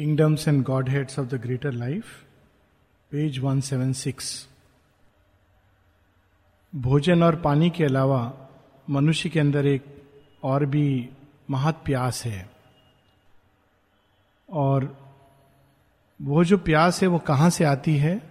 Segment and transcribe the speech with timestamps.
[0.00, 2.06] Kingdoms and Godheads of the Greater Life,
[3.10, 4.48] page 176
[6.74, 8.48] भोजन और पानी के अलावा
[8.90, 10.02] मनुष्य के अंदर एक
[10.42, 11.10] और भी
[11.50, 12.50] महत प्यास है।
[14.50, 15.08] और
[16.22, 18.30] वो जो प्यास है वो कहाँ से आती है?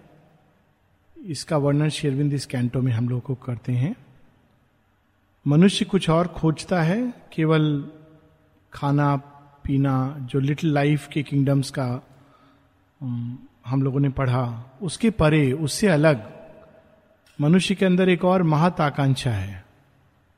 [1.25, 3.95] इसका वर्णन शेरविंद इस कैंटो में हम लोग को करते हैं।
[5.47, 7.91] मनुष्य कुछ और खोजता है केवल
[8.73, 9.34] खाना
[9.68, 12.07] पीना, जो लिटिल लाइफ के किंगडम्स का
[13.65, 16.32] हम लोगों ने पढ़ा, उसके परे, उससे अलग,
[17.41, 19.65] मनुष्य के अंदर एक और महत आकांक्षा है।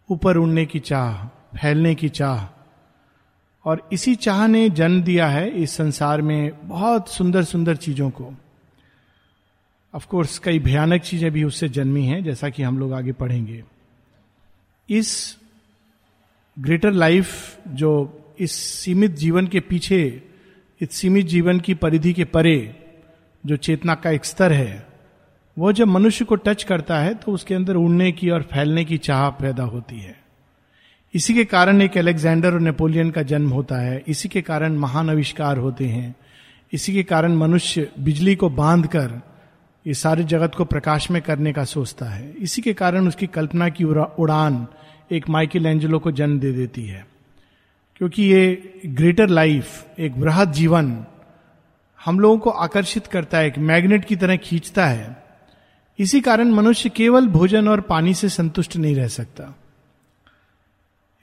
[0.10, 1.26] ऊपर उड़ने की चाह,
[1.58, 2.56] फैलने की चाह।
[3.66, 8.34] और इसी चाह ने जन्म दिया है इस संसार में बहुत सुंदर सुंदर चीज़ों को।
[9.96, 13.64] ऑफ़ कोर्स कई भयानक चीज़ें भी उससे जन्मी हैं, जैसा कि हम लोग आगे पढ़ेंगे।
[14.90, 15.38] इस
[16.60, 20.22] ग्रेटर लाइफ जो इस सीमित जीवन के पीछे,
[20.82, 22.76] इस सीमित जीवन की परिधि के परे
[23.44, 24.88] जो चेतना का एक स्तर है
[25.58, 28.98] वो जब मनुष्य को टच करता है तो उसके अंदर उड़ने की और फैलने की
[28.98, 30.16] चाह पैदा होती है।
[31.14, 35.10] इसी के कारण एक अलेक्जेंडर और नेपोलियन का जन्म होता है। इसी के कारण महान
[35.10, 36.16] आविष्कार होते हैं।
[36.74, 39.22] इसी के कारण मनुष्य बिजली को बाँध कर
[39.86, 43.70] इस सारे जगत को प्रकाश में करने का सोचता है। इसी के कारण उसकी कल्पना
[43.70, 44.68] की उड़ान
[45.12, 47.06] एक माइकल एंजलो को जन्म दे देती है।
[48.00, 51.06] क्योंकि ये ग्रेटर लाइफ एक बृहद जीवन
[52.06, 55.24] हम लोगों को आकर्षित करता है, एक मैग्नेट की तरह खींचता है।
[56.00, 59.56] इसी कारण मनुष्य केवल भोजन और पानी से संतुष्ट नहीं रह सकता।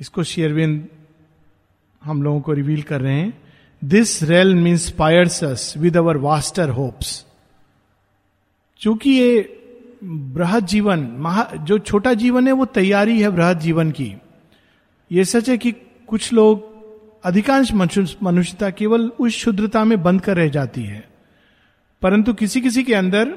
[0.01, 0.89] इसको शेयरविंद
[2.05, 3.43] हम लोगों को रिवील कर रहे हैं।
[3.85, 7.27] This realm inspires us with our vaster hopes
[8.81, 9.63] चूँकि ये
[10.05, 14.17] बृहद जीवन, महा, जो छोटा जीवन है, वो तैयारी है बृहद जीवन की।
[15.13, 15.75] ये सच है कि
[16.07, 16.77] कुछ लोग
[17.25, 17.73] अधिकांश
[18.23, 21.09] मनुष्यता केवल उस शुद्रता में बंद कर रह जाती है।
[22.03, 23.33] परंतु किसी किसी के अंदर,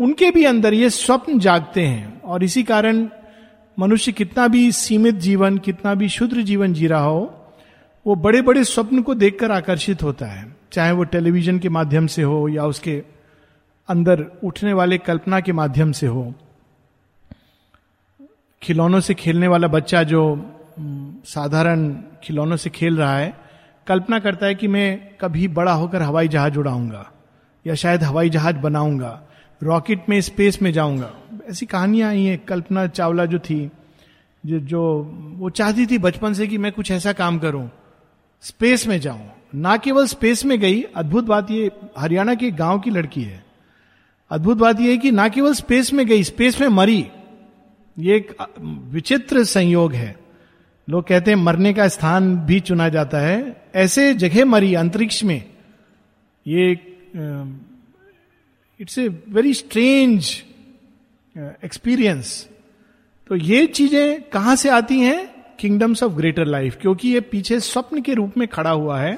[0.00, 3.08] उनके भी अंदर ये स्वप्न जागते हैं और इसी कारण
[3.78, 7.44] मनुष्य कितना भी सीमित जीवन, कितना भी शुद्र जीवन जी रहा हो,
[8.06, 12.22] वो बड़े बड़े स्वप्न को देखकर आकर्षित होता है। चाहे वो टेलीविज़न के माध्यम से
[12.22, 13.02] हो या उसके
[13.88, 16.34] अंदर उठने वाले कल्पना के माध्यम से हो।
[18.62, 20.50] खिलौनों से खेलने वाला बच्चा जो
[21.24, 21.88] साधारण
[22.22, 23.34] खिलौनों से खेल रहा है,
[23.86, 27.10] कल्पना करता है कि मैं कभी बड़ा होकर हवाई जहाज़ उड़ाऊँगा,
[27.66, 29.20] या शायद हवाई जहाज़ बनाऊँगा,
[29.62, 31.10] रॉकेट में, स्पेस में जाऊँगा।
[31.50, 33.70] ऐसी कहानियाँ आई हैं, कल्पना चावला जो थी,
[34.44, 34.82] जो जो,
[35.38, 37.68] वो चाहती थी बचपन से कि मैं कुछ ऐसा काम करूँ,
[38.42, 42.90] स्पेस में जाऊँ। ना केवल स्पेस में गई, अद्भुत बात ये, हरियाणा के गाँव की
[42.90, 43.42] लड़की है।
[44.30, 47.06] अद्भुत बात यह है कि ना केवल स्पेस में गई, स्पेस में मरी।
[47.96, 48.34] ये एक
[48.90, 50.27] विचित्र संयोग है।
[50.88, 55.42] लोग कहते हैं, मरने का स्थान भी चुना जाता है। ऐसे जगह मरी अंतरिक्ष में।
[56.46, 56.70] ये
[58.80, 60.30] it's a very strange
[61.64, 62.48] experience
[63.30, 65.28] तो ये चीज़ें कहाँ से आती हैं?
[65.60, 69.16] किंगडम्स ऑफ़ ग्रेटर लाइफ क्योंकि ये पीछे स्वप्न के रूप में खड़ा हुआ है।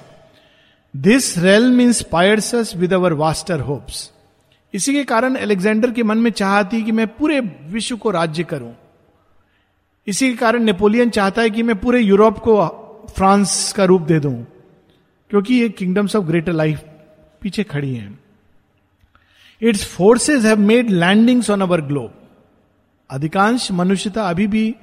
[0.95, 4.11] This realm inspires us with our vaster hopes
[4.75, 8.75] इसी के कारण अलेक्जेंडर के मन में चाहती कि मैं पूरे विश्व को राज्य करूँ।
[10.07, 12.57] इसी के कारण नेपोलियन चाहता है कि मैं पूरे यूरोप को
[13.17, 14.47] फ्रांस का रूप दे दूँ,
[15.31, 16.83] क्योंकि ये किंगडम्स ऑफ़ ग्रेटर लाइफ
[17.43, 18.19] पीछे खड़ी हैं।
[19.63, 22.15] Its forces have made landings on our globe
[23.11, 24.75] अधिकांश मनुष्यता अभी भी,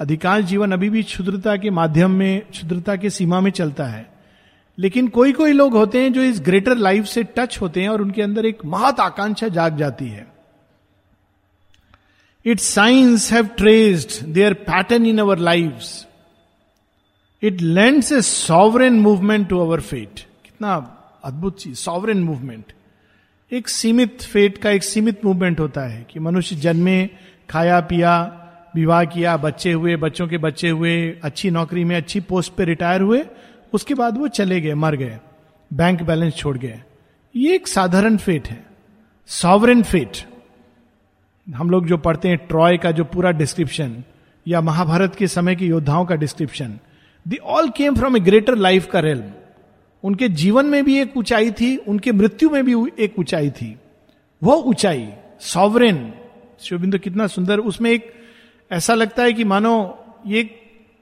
[0.00, 4.06] अधिकांश जीवन अभी भी क्षुद्रता के माध्यम में, क्षुद्रता के सीमा में चलता है।
[4.78, 8.02] लेकिन कोई कोई लोग होते हैं जो इस ग्रेटर लाइफ से टच होते हैं और
[8.02, 10.35] उनके अंदर एक महत आकांक्षा जाग जाती है।
[12.46, 15.80] Its signs have traced their pattern in our life
[17.42, 20.74] it lends a sovereign movement to our fate कितना
[21.24, 22.72] अद्भुत चीज़ सॉवरन मूवमेंट
[23.52, 27.10] एक सीमित फेट का एक सीमित मूवमेंट होता है कि मनुष्य जन्मे,
[27.50, 28.42] खाया, पिया,
[28.74, 33.00] विवाह किया, बच्चे हुए, बच्चों के बच्चे हुए, अच्छी नौकरी में, अच्छी पोस्ट पे रिटायर
[33.00, 33.24] हुए,
[33.72, 35.18] उसके बाद वो चले गए, मर गए
[35.72, 36.82] बैंक बैलेंस छोड़ गए।
[37.36, 38.66] ये एक साधारण फेट है
[39.26, 40.16] सॉवरन फेट
[41.46, 44.02] हम लोग जो पढ़ते हैं ट्रॉय का जो पूरा डिस्क्रिप्शन,
[44.46, 46.78] या महाभारत के समय के योद्धाओं का description
[47.26, 49.22] the all came from a greater life का रेल
[50.04, 53.76] उनके जीवन में भी एक ऊंचाई थी, उनके मृत्यु में भी एक ऊंचाई थी।
[54.42, 55.08] वो ऊंचाई
[55.40, 56.12] सॉवरेन
[56.60, 58.12] शिवबिंदु कितना सुंदर, उसमें एक
[58.70, 60.48] ऐसा लगता है कि मानो ये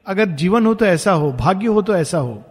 [0.06, 2.42] अगर जीवन हो तो ऐसा हो, भाग्य हो तो ऐसा हो।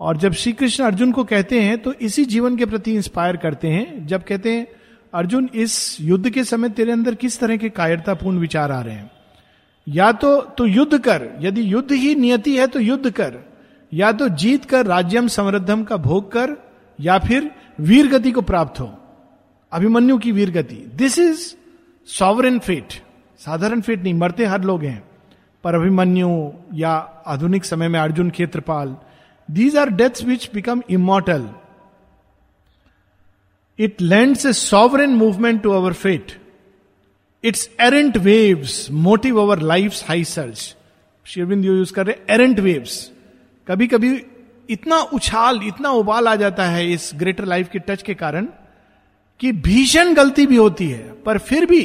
[0.00, 3.68] और जब श्री कृष्ण अर्जुन को कहते हैं तो इसी जीवन के प्रति इंस्पायर करते
[3.68, 4.66] हैं, जब कहते हैं
[5.14, 9.10] अर्जुन, इस युद्ध के समय तेरे अंदर किस तरह के कायरतापूर्ण विचार आ रहे हैं?
[9.88, 13.34] या तो तो युद्ध कर, यदि युद्ध ही नियति है तो युद्ध कर,
[13.92, 16.56] या तो जीत कर राज्यम समृद्धम का भोग कर,
[17.00, 18.98] या फिर वीर गति को प्राप्त हो।
[19.72, 21.54] अभिमन्यु की वीर गति दिस इज़
[22.06, 22.88] सॉवरन फेट
[23.38, 25.02] साधारण फेट नहीं, मरते हर लोग हैं।
[25.64, 26.92] पर अभिमन्यु या
[27.26, 28.96] आधुनिक समय में Arjun Khetarpal
[29.50, 31.48] these are deaths which become immortal
[33.80, 34.02] it
[34.46, 36.32] a sovereign movement to our fate
[37.44, 40.74] its errant waves motive our life high surge
[41.26, 43.00] Sri Aurobindo use कर रहे एरेंट वेव्स
[43.66, 44.20] कभी कभी
[44.68, 48.46] इतना उछाल इतना उबाल आ जाता है इस ग्रेटर लाइफ के टच के कारण
[49.40, 51.84] कि भीषण गलती भी होती है पर फिर भी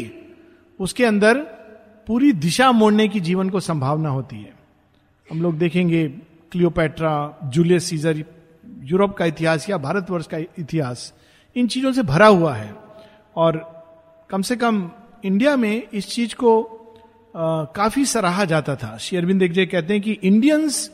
[0.80, 1.38] उसके अंदर
[2.08, 4.54] पूरी दिशा मोड़ने की जीवन को संभावना होती है
[5.28, 6.08] हम लोग देखेंगे
[6.52, 7.14] क्लियोपैट्रा
[7.54, 8.24] जूलियस सीजर
[8.84, 11.14] यूरोप का इतिहास या भारतवर्ष का इतिहास
[11.56, 12.74] इन चीज़ों से भरा हुआ है।
[13.36, 13.58] और
[14.30, 14.90] कम से कम
[15.26, 16.62] इंडिया में इस चीज़ को
[17.76, 20.90] काफ़ी सराहा जाता था। शेयरबिंद एक जय कहते हैं कि इंडियंस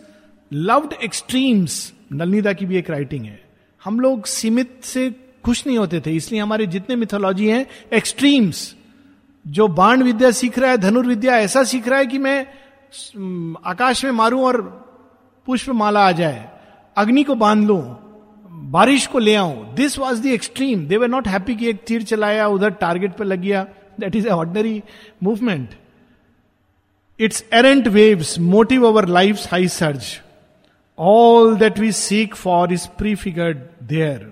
[0.52, 3.40] लव्ड एक्सट्रीम्स नलनीदा की भी एक राइटिंग है।
[3.82, 5.10] हम लोग सीमित से
[5.46, 8.76] खुश नहीं होते थे, इसलिए हमारे जितने मिथोलॉजी हैं एक्सट्रीम्स
[9.46, 12.40] जो बाण विद्या सीख रहा है धनुर्विद्या ऐसा सीख रहा है कि मैं
[13.66, 14.62] आकाश में मारूं और
[15.48, 16.50] पुष्प माला आ जाए,
[16.98, 17.78] अग्नि को बाँध लू।
[18.72, 22.04] बारिश को ले आऊँ। This was the extreme they were not happy कि एक तीर
[22.04, 23.64] चलाया, उधर टारगेट पर लग गया।
[24.00, 24.82] That is a ordinary
[25.24, 25.70] movement
[27.20, 30.20] its errant waves motive our life high surge
[30.98, 34.32] all that we seek for is prefigured there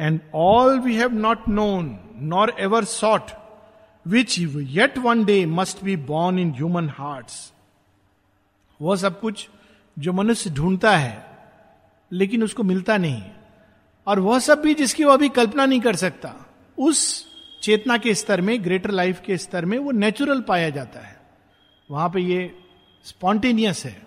[0.00, 1.96] and all we have not known
[2.32, 3.30] nor ever sought
[4.06, 7.26] which yet one day must be born in human heart
[8.80, 9.48] वह सब कुछ
[9.96, 11.33] जो मनुष्य ढूंढता है
[12.14, 13.22] लेकिन उसको मिलता नहीं।
[14.06, 16.34] और वह सब भी जिसकी वह अभी कल्पना नहीं कर सकता
[16.78, 17.26] उस
[17.62, 21.20] चेतना के स्तर में ग्रेटर लाइफ के स्तर में वो नेचुरल पाया जाता है।
[21.90, 22.58] वहाँ पे ये
[23.04, 24.02] स्पॉन्टेनियस है।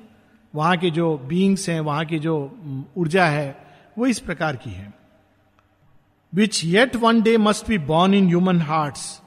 [0.55, 2.35] वहाँ के जो बींग्स हैं वहाँ की जो
[2.97, 3.55] ऊर्जा है
[3.97, 4.93] वो इस प्रकार की है।
[6.33, 9.21] Which yet one day must be born in human hearts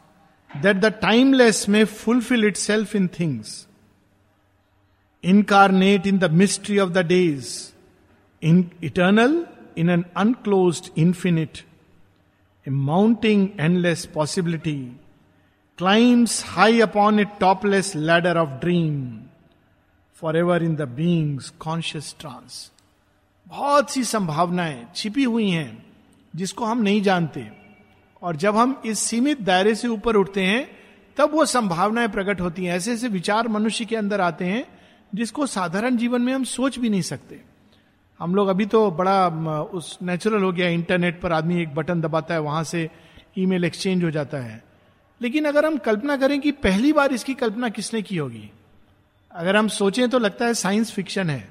[0.57, 3.67] the timeless में fulfil itself in things
[5.25, 7.70] incarnate in the mystery of the days,
[8.43, 9.47] in eternal
[9.77, 11.63] in an unclosed infinite,
[12.67, 14.95] a mounting endless possibility,
[15.77, 19.31] climbs high upon a topless ladder of dream,
[20.13, 22.71] forever in the being's conscious trance.
[23.47, 25.85] बहुत सी संभावनाएँ छिपी हुई हैं
[26.37, 27.47] जिसको हम नहीं जानते
[28.23, 30.71] और जब हम इस सीमित दायरे से ऊपर उठते हैं
[31.17, 34.65] तब वो संभावनाएँ प्रकट होती हैं ऐसे ऐसे विचार मनुष्य के अंदर आते हैं
[35.15, 37.50] जिसको साधारण जीवन में हम सोच भी नहीं सकते
[38.21, 39.29] हम लोग अभी तो बड़ा
[39.73, 42.89] उस नेचुरल हो गया इंटरनेट पर आदमी एक बटन दबाता है, वहाँ से
[43.39, 44.63] ईमेल एक्सचेंज हो जाता है।
[45.21, 48.51] लेकिन अगर हम कल्पना करें कि पहली बार इसकी कल्पना किसने की होगी?
[49.33, 51.49] अगर हम सोचें तो लगता है साइंस फिक्शन है।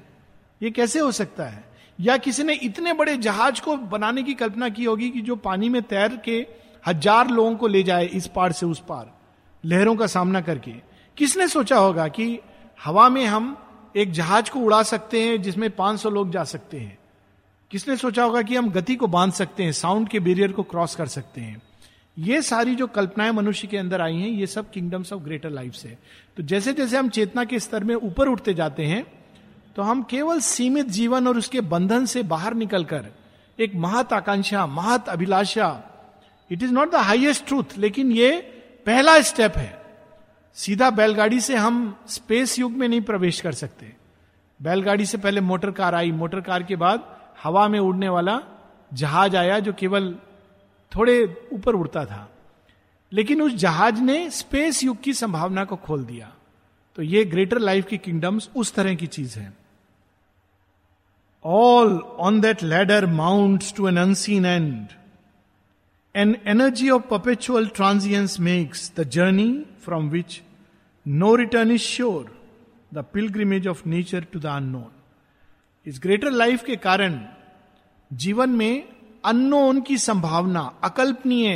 [0.60, 1.64] ये कैसे हो सकता है?
[1.98, 5.68] या किसी ने इतने बड़े जहाज़ को बनाने की कल्पना की होगी कि जो पानी
[5.68, 6.46] में तैर के
[6.84, 9.10] हज़ार लोगों को ले जाए इस पार से उस पार,
[9.64, 10.72] लहरों का सामना करके?
[11.16, 12.38] किसने सोचा होगा कि
[12.84, 13.56] हवा में हम
[13.96, 16.98] एक जहाज़ को उड़ा सकते हैं, जिसमें 500 लोग जा सकते हैं।
[17.70, 20.94] किसने सोचा होगा कि हम गति को बाँध सकते हैं, साउंड के बैरियर को क्रॉस
[20.94, 21.62] कर सकते हैं?
[22.16, 25.74] ये सारी जो कल्पनाएँ मनुष्य के अंदर आई हैं, ये सब किंगडम्स ऑफ़ ग्रेटर लाइफ
[25.74, 25.96] से
[26.36, 29.04] तो जैसे जैसे हम चेतना के स्तर में ऊपर उठते जाते हैं
[29.76, 33.04] तो हम केवल सीमित जीवन और उसके बंधन से बाहर निकलकर,
[33.58, 35.82] एक महत आकांक्षा, महत अभिलाषा
[36.50, 38.36] it is not the highest truth लेकिन ये
[38.86, 39.79] पहला स्टेप है।
[40.54, 43.96] सीधा बैलगाड़ी से हम स्पेस युग में नहीं प्रवेश कर सकते।
[44.62, 48.40] बैलगाड़ी से पहले मोटर कार आई। मोटर कार के बाद हवा में उड़ने वाला
[48.94, 50.16] जहाज़ आया जो केवल
[50.96, 52.32] थोड़े ऊपर उड़ता था।
[53.12, 56.32] लेकिन उस जहाज़ ने स्पेस युग की संभावना को खोल दिया।
[56.96, 59.52] तो ये ग्रेटर लाइफ की किंगडम्स उस तरह की चीज़ है।
[61.44, 64.99] All on that ladder mount to an unseen end.
[66.14, 70.42] An energy of perpetual transience makes the journey from which
[71.06, 72.24] no return is sure,
[72.94, 74.88] the pilgrimage of nature to the unknown.
[75.86, 77.20] इस greater life के कारण
[78.10, 78.82] जीवन में
[79.24, 81.54] unknown की संभावना अकल्पनीय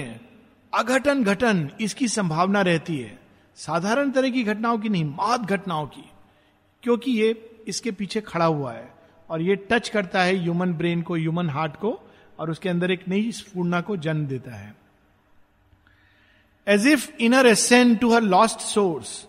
[0.73, 3.18] अघटन घटन इसकी संभावना रहती है
[3.58, 6.08] साधारण तरह की घटनाओं की नहीं महत घटनाओं की
[6.82, 7.34] क्योंकि ये
[7.68, 8.88] इसके पीछे खड़ा हुआ है
[9.30, 11.99] और ये टच करता है ह्यूमन ब्रेन को ह्यूमन हार्ट को
[12.44, 14.74] और उसके अंदर एक नई स्पूर्णा को जन्म देता है।
[16.66, 19.26] As if inner ascend to her lost source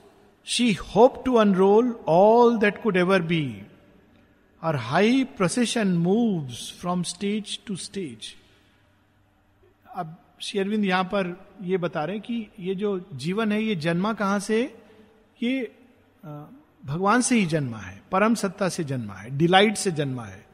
[0.48, 3.62] she hope to unroll all that could ever be
[4.64, 6.48] और high procession move
[6.82, 8.36] from stage to stage
[9.96, 14.14] अब शेरविंद यहाँ पर ये बता रहे हैं कि ये जो जीवन है, ये जन्मा
[14.14, 14.62] कहाँ से?
[15.44, 15.72] ये
[16.86, 20.45] भगवान से ही जन्मा है, परम सत्ता से जन्मा है, डिलाइट से जन्मा है।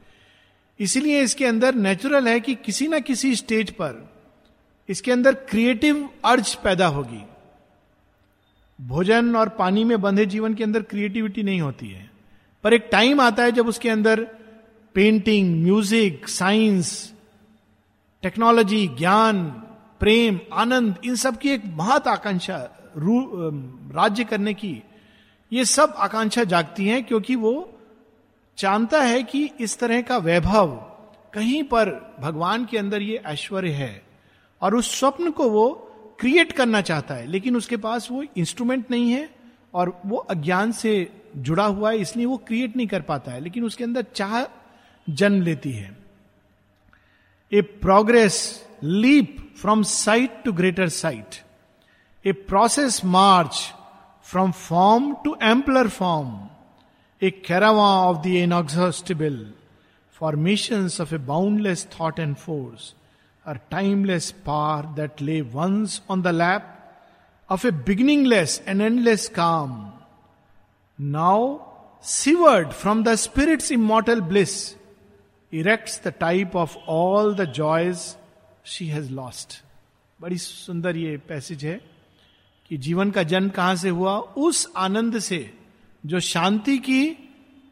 [0.82, 4.10] इसीलिए इसके अंदर नेचुरल है कि किसी ना किसी स्टेज पर
[4.90, 7.24] इसके अंदर क्रिएटिव अर्ज़ पैदा होगी।
[8.80, 12.10] भोजन और पानी में बंधे जीवन के अंदर क्रिएटिविटी नहीं होती है।
[12.64, 14.28] पर एक टाइम आता है जब उसके अंदर
[14.96, 17.14] पेंटिंग म्यूज़िक साइंस
[18.24, 19.44] टेक्नोलॉजी ज्ञान,
[20.00, 22.58] प्रेम, आनंद, इन सब की एक महत आकांक्षा
[22.98, 24.82] राज्य करने की,
[25.52, 27.71] ये सब आकांक्षा जागती हैं क्योंकि वो
[28.62, 30.68] जानता है कि इस तरह का वैभव
[31.34, 31.90] कहीं पर
[32.20, 34.02] भगवान के अंदर ये ऐश्वर्य है
[34.62, 35.70] और उस स्वप्न को वो
[36.20, 39.30] क्रिएट करना चाहता है, लेकिन उसके पास वो इंस्ट्रूमेंट नहीं है
[39.74, 40.94] और वो अज्ञान से
[41.38, 44.44] जुड़ा हुआ है, इसलिए वो क्रिएट नहीं कर पाता है, लेकिन उसके अंदर चाह
[45.08, 45.98] जन्म लेती है।
[47.52, 48.38] A progress
[48.84, 51.36] leap from sight to greater sight
[52.26, 53.62] a process march
[54.26, 56.28] from form to ampler form
[57.22, 59.46] a caravan of the inexhaustible
[60.20, 62.94] formation of a boundless thought and force
[63.46, 66.66] a timeless power that lay once on the lap
[67.50, 69.94] of a beginningless and endless calm.
[71.00, 71.68] Now,
[72.02, 74.76] severed from the Spirit's immortal bliss,
[75.54, 78.16] erects the type of all the joys
[78.64, 79.62] she has lost.
[80.20, 81.80] बड़ी सुंदर ये passage है
[82.70, 85.40] कि जीवन का जन्म कहाँ से हुआ उस आनंद से
[86.04, 87.10] जो शांति की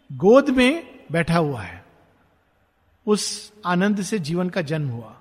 [0.10, 1.84] गोद में बैठा हुआ है,
[3.08, 5.16] उस आनंद से जीवन का जन्म हुआ।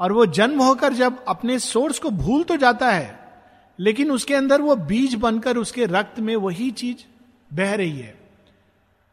[0.00, 3.18] और वो जन्म होकर जब अपने सोर्स को भूल तो जाता है,
[3.78, 7.04] लेकिन उसके अंदर वो बीज बनकर उसके रक्त में वही चीज़
[7.54, 8.20] बह रही है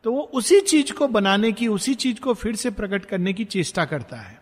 [0.05, 3.45] तो वो उसी चीज़ को बनाने की, उसी चीज़ को फिर से प्रकट करने की
[3.45, 4.38] चेष्टा करता है।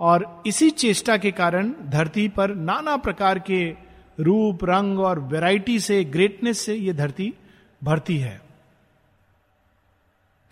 [0.00, 3.70] और इसी चेष्टा के कारण धरती पर नाना प्रकार के
[4.20, 7.32] रूप, रंग और वैरायटी से ग्रेटनेस से ये धरती
[7.82, 8.40] भरती है।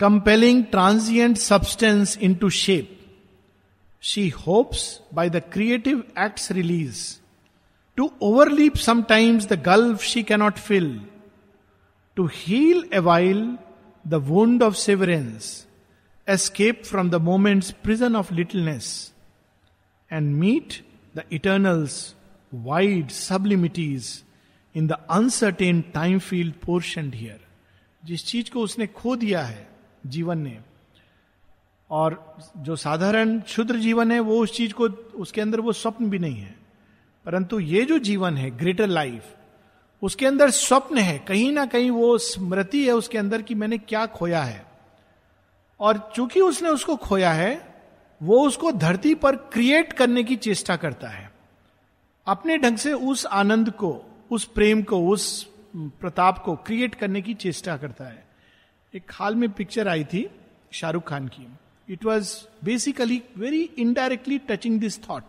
[0.01, 2.99] Compelling transient substance into shape
[4.03, 7.01] she hopes by the creative acts release
[7.97, 11.01] to overleap sometimes the gulf she cannot fill
[12.17, 13.57] to heal a while
[14.05, 15.67] the wound of severance
[16.29, 19.13] escape from the moment's prison of littleness
[20.11, 20.85] and meet
[21.17, 22.15] the eternal's
[22.55, 24.26] wide sublimities
[24.77, 27.47] in the uncertain time field portioned here.
[28.05, 29.69] जिस चीज़ को उसने खो दिया है,
[30.07, 30.59] जीवन ने,
[31.91, 36.19] और जो साधारण क्षुद्र जीवन है, वो उस चीज़ को, उसके अंदर वो स्वप्न भी
[36.19, 36.57] नहीं है।
[37.25, 39.25] परंतु ये जो जीवन है ग्रेटर लाइफ
[40.03, 44.07] उसके अंदर स्वप्न है। कहीं ना कहीं वो स्मृति है उसके अंदर कि मैंने क्या
[44.07, 44.67] खोया है।
[45.81, 47.75] और चूँकि उसने उसको खोया है,
[48.23, 51.33] वो उसको धरती पर क्रिएट करने की चेष्टा करता है।
[52.27, 57.35] अपने ढंग से उस आनंद को उस प्रेम को, उस प्रताप को क्रिएट करने की
[57.35, 58.27] चेष्टा करता है।
[58.95, 60.31] एक हाल में पिक्चर आई थी
[60.73, 61.49] शाहरुख खान की।
[61.89, 65.25] It was basically very indirectly touching this thought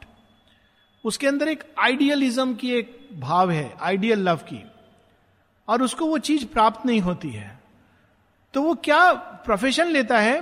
[1.05, 4.63] उसके अंदर एक आइडियलिज्म की एक भाव है आइडियल लव की।
[5.67, 7.59] और उसको वो चीज़ प्राप्त नहीं होती है।
[8.53, 10.41] तो वो क्या प्रोफेशन लेता है?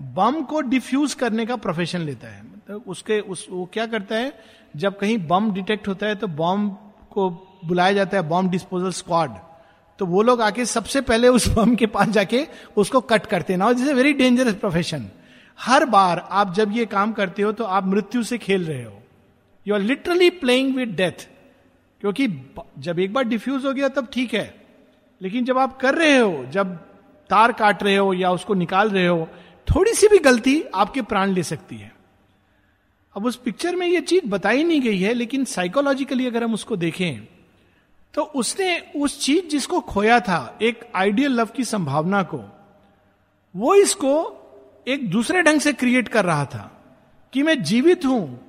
[0.00, 4.40] बम को डिफ्यूज करने का प्रोफेशन लेता है। मतलब उसके, उस, वो क्या करता है?
[4.76, 7.30] जब कहीं बम डिटेक्ट होता है तो बम को
[7.64, 9.30] बुलाया जाता है बॉम्ब डिस्पोजल स्क्वाड
[9.98, 13.70] तो वो लोग आके सबसे पहले उस बम के पास जाके उसको कट करते ना
[13.70, 15.10] ए वेरी डेंजरस प्रोफेशन
[15.58, 19.02] हर बार आप जब ये काम करते हो तो आप मृत्यु से खेल रहे हो।
[19.66, 21.28] You are literally playing with death
[22.00, 22.28] क्योंकि
[22.78, 24.54] जब एक बार डिफ्यूज हो गया, तब ठीक है।
[25.22, 26.76] लेकिन जब आप कर रहे हो, जब
[27.30, 29.28] तार काट रहे हो या उसको निकाल रहे हो,
[29.66, 31.92] थोड़ी सी भी गलती आपके प्राण ले सकती है।
[33.14, 36.76] अब उस पिक्चर में ये चीज़ बताई नहीं गई है, लेकिन साइकोलॉजिकली अगर हम उसको
[36.76, 37.20] देखें
[38.14, 42.40] तो उसने उस चीज़ जिसको खोया था, एक आइडियल लव की संभावना को,
[43.54, 44.12] वो इसको
[44.86, 46.70] एक दूसरे ढंग से क्रिएट कर रहा था
[47.32, 48.40] कि मैं जीवित हूँ,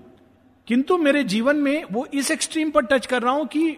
[0.68, 3.78] किंतु मेरे जीवन में वो इस एक्सट्रीम पर टच कर रहा हूँ कि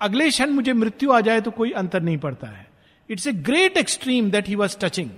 [0.00, 2.66] अगले क्षण मुझे मृत्यु आ जाए तो कोई अंतर नहीं पड़ता है।
[3.10, 5.10] It's a great extreme that he was touching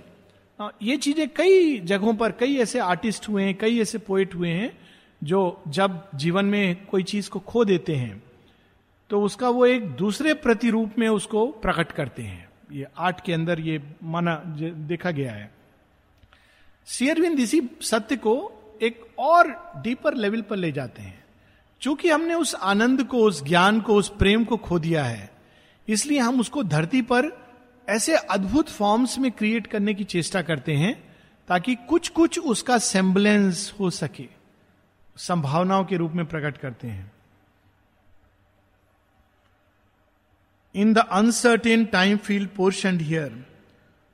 [0.81, 4.77] ये चीज़ें कई जगहों पर कई ऐसे आर्टिस्ट हुए हैं, कई ऐसे पोइट हुए हैं
[5.21, 8.21] जो जब जीवन में कोई चीज़ को खो देते हैं
[9.09, 13.59] तो उसका वो एक दूसरे प्रतिरूप में उसको प्रकट करते हैं। ये आर्ट के अंदर
[13.59, 14.35] ये माना
[14.87, 15.51] देखा गया है।
[16.87, 18.35] शेयरविंद इसी सत्य को
[18.81, 19.49] एक और
[19.83, 21.23] डीपर लेवल पर ले जाते हैं।
[21.81, 25.29] चूँकि हमने उस आनंद को, उस ज्ञान को, उस प्रेम को खो दिया है,
[25.87, 27.31] इसलिए हम उसको धरती पर
[27.87, 30.93] ऐसे अद्भुत फॉर्म्स में क्रिएट करने की चेष्टा करते हैं,
[31.49, 34.40] ताकि कुछ कुछ उसका सेम्बलेंस हो सके।
[35.27, 37.11] संभावनाओं के रूप में प्रकट करते हैं।
[40.75, 43.43] In the uncertain time field portion here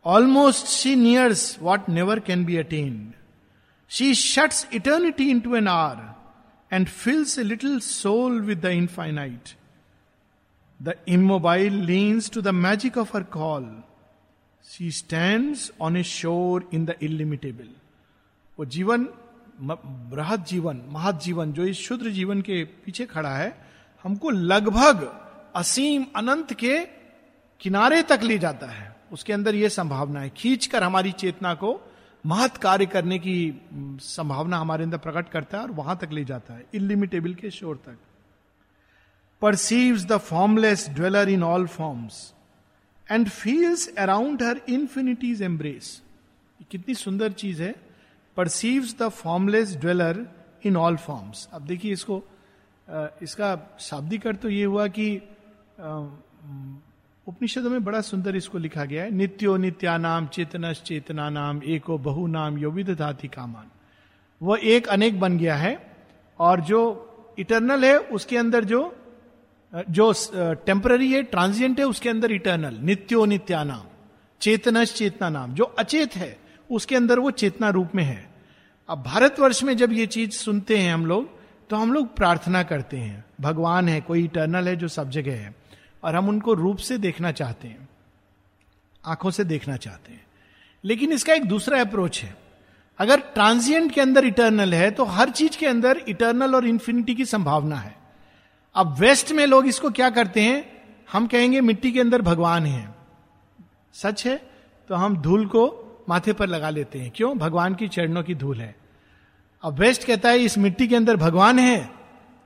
[0.06, 3.14] almost she nears what never can be attained
[3.92, 5.98] she shuts eternity into an hour
[6.72, 9.50] and fills a little soul with the infinite
[10.80, 13.70] the immobile leans to the magic of her call
[14.66, 17.70] she stands on a shore in the illimitable
[18.60, 19.08] वो जीवन
[19.60, 23.66] बृहद जीवन महत जीवन, जो इस शुद्र जीवन के पीछे खड़ा है,
[24.04, 25.24] हमको लगभग
[25.56, 26.80] असीम अनंत के
[27.60, 31.94] किनारे तक ले जाता है। उसके अंदर यह संभावना है। खींचकर हमारी चेतना को
[32.26, 33.62] महत कार्य करने की
[34.02, 37.76] संभावना हमारे अंदर प्रकट करता है और वहाँ तक ले जाता है। इलिमिटेबल के शोर
[37.76, 37.98] तक।
[39.42, 42.34] Perceives the formless dweller in all forms
[43.12, 46.02] and feels around her infinities embrace
[46.72, 47.87] कितनी सुंदर चीज़ है।
[48.38, 50.26] Perceives the formless dweller
[50.66, 52.24] in all forms अब देखिए इसको
[53.24, 55.08] इसका शाब्दिक अर्थ तो ये हुआ कि
[57.28, 62.28] उपनिषदों में बड़ा सुंदर इसको लिखा गया है। नित्यो नित्यानाम चेतनश चेतना नाम एको बहु
[62.28, 63.72] नाम यो विध धाति कामान।
[64.42, 65.76] वह एक अनेक बन गया है
[66.40, 68.94] और जो इटर्नल है, उसके अंदर जो
[69.74, 70.14] जो
[70.66, 73.86] टेम्पररी है ट्रांजिएंट है, उसके अंदर इटर्नल नित्यो नित्यानाम
[74.42, 76.38] चेतनश चेतना नाम जो अचेत है,
[76.70, 78.27] उसके अंदर वो चेतना रूप में है।
[78.90, 81.38] अब भारतवर्ष में जब ये चीज़ सुनते हैं हम लोग
[81.70, 85.56] तो हम लोग प्रार्थना करते हैं। भगवान है, कोई इटर्नल है जो सब जगह है।
[86.04, 87.90] और हम उनको रूप से देखना चाहते हैं।
[89.06, 90.26] आँखों से देखना चाहते हैं।
[90.84, 92.38] लेकिन इसका एक दूसरा अप्रोच है।
[92.98, 97.26] अगर ट्रांजिएंट के अंदर इटर्नल है तो हर चीज़ के अंदर इटर्नल और इंफिनिटी की
[97.26, 97.96] संभावना है।
[98.76, 100.84] अब वेस्ट में लोग इसको क्या करते हैं?
[101.12, 102.96] हम कहेंगे मिट्टी के अंदर भगवान है।
[103.94, 104.50] सच है?
[104.88, 107.38] तो हम धूल को माथे पर लगा लेते हैं। क्यों?
[107.38, 108.76] भगवान की चरणों की धूल है।
[109.64, 111.90] अब वेस्ट कहता है, इस मिट्टी के अंदर भगवान है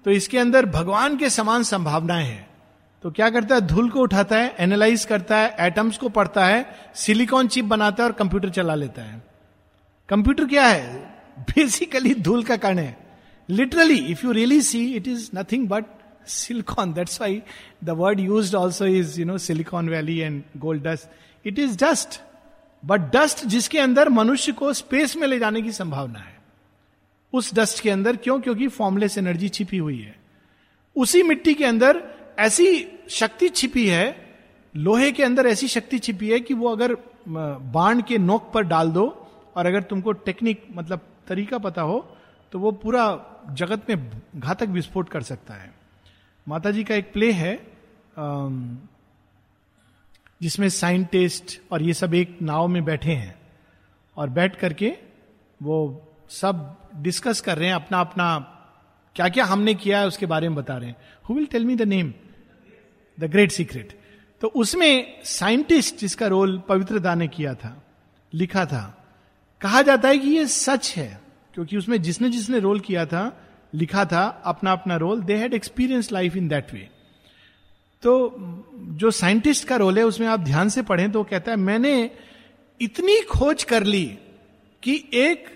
[0.06, 2.48] तो इसके अंदर भगवान के समान संभावनाएँ हैं।
[3.04, 3.62] तो क्या करता है?
[3.62, 6.66] धूल को उठाता है एनालाइज करता है एटम्स को पढ़ता है
[6.96, 9.22] सिलिकॉन चिप बनाता है और कंप्यूटर चला लेता है।
[10.10, 11.00] कंप्यूटर क्या है?
[11.40, 12.98] बेसिकली धूल का कण है।
[13.50, 15.86] Literally if you really see it is nothing but
[16.28, 17.42] silicon that's why
[17.84, 22.20] the word use also is you know silicon valley and gold dust it is dust
[22.84, 26.40] but dust जिसके अंदर मनुष्य को स्पेस में ले जाने की संभावना है।
[27.34, 28.40] उस डस्ट के अंदर क्यों?
[28.42, 30.16] क्योंकि फॉर्मलेस एनर्जी छिपी हुई है।
[30.96, 32.04] उसी मिट्टी के अंदर
[32.40, 34.16] ऐसी शक्ति छिपी है,
[34.76, 36.96] लोहे के अंदर ऐसी शक्ति छिपी है कि वो अगर
[37.28, 39.06] बाण के नोक पर डाल दो
[39.56, 42.00] और अगर तुमको टेक्निक मतलब तरीका पता हो
[42.52, 43.04] तो वो पूरा
[43.52, 45.74] जगत में घातक विस्फोट कर सकता है।
[46.48, 47.54] माता जी का एक प्ले है
[50.42, 53.36] जिसमें साइंटिस्ट और ये सब एक नाव में बैठे हैं
[54.18, 54.94] और बैठ करके
[55.62, 55.78] वो
[56.32, 58.38] सब डिस्कस कर रहे हैं, अपना अपना
[59.16, 60.96] क्या क्या हमने किया है उसके बारे में बता रहे हैं।
[61.30, 62.14] Who will tell me the name
[63.18, 64.00] the great secret
[64.42, 67.82] तो उसमें साइंटिस्ट जिसका रोल पवित्रता ने किया था,
[68.34, 68.84] लिखा था,
[69.62, 71.22] कहा जाता है कि ये सच है,
[71.54, 73.22] क्योंकि उसमें जिसने जिसने रोल किया था,
[73.74, 76.88] लिखा था, अपना अपना role they had experience life in that way
[78.04, 78.14] तो
[79.00, 82.10] जो साइंटिस्ट का रोल है, उसमें आप ध्यान से पढ़ें तो कहता है, मैंने
[82.80, 84.06] इतनी खोज कर ली
[84.84, 85.50] कि एक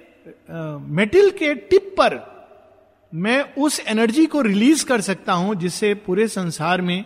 [0.92, 2.20] मेटल के टिप पर
[3.14, 7.04] मैं उस एनर्जी को रिलीज़ कर सकता हूँ जिससे पूरे संसार में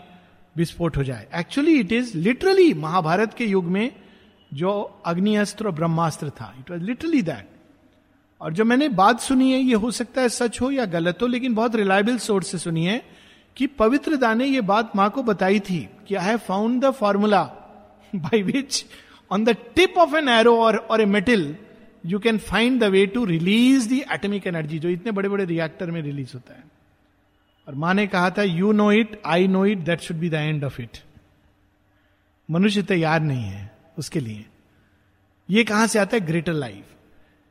[0.55, 3.91] विस्फोट हो जाए। Actually it is literally Mahabharata के युग में
[4.51, 4.71] जो
[5.05, 7.47] अग्नि अस्त्र और ब्रह्मास्त्र था। इट वॉज़ लिटरली दैट
[8.41, 11.27] और जो मैंने बात सुनी है, ये हो सकता है सच हो या गलत हो,
[11.27, 13.01] लेकिन बहुत रिलायबल सोर्स से सुनी है।
[13.59, 17.43] कि पवित्र दाने ये बात माँ को बताई थी कि I have found the formula
[18.15, 18.85] by which
[19.31, 21.55] on the tip of an arrow और a metal
[22.05, 25.91] you can find the way to release the atomic energy जो इतने बड़े बड़े रिएक्टर
[25.91, 26.63] में रिलीज़ होता है।
[27.67, 30.33] और माँ ने कहा था you know it I know it that should be the
[30.33, 30.97] end of it
[32.49, 34.45] मनुष्य तैयार नहीं है उसके लिए।
[35.49, 36.25] ये कहाँ से आता है?
[36.25, 36.85] ग्रेटर लाइफ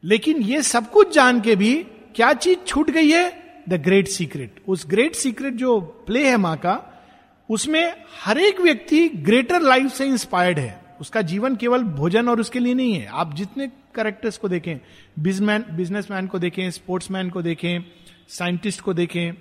[0.05, 1.75] लेकिन ये सब कुछ जान के भी
[2.15, 3.48] क्या चीज़ छूट गई है?
[3.69, 7.05] द ग्रेट सीक्रेट उस ग्रेट सीक्रेट जो प्ले है माँ का,
[7.51, 12.59] उसमें हर एक व्यक्ति ग्रेटर लाइफ से इंस्पायर्ड है। उसका जीवन केवल भोजन और उसके
[12.59, 14.77] लिए नहीं है। आप जितने करेक्टर्स को देखें
[15.19, 17.85] बिजमैन बिजनेसमैन को देखें स्पोर्ट्समैन को देखें
[18.29, 19.33] साइंटिस्ट को देखें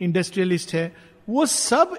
[0.00, 0.96] इंडस्ट्रियलिस्ट है,
[1.28, 1.96] वो सब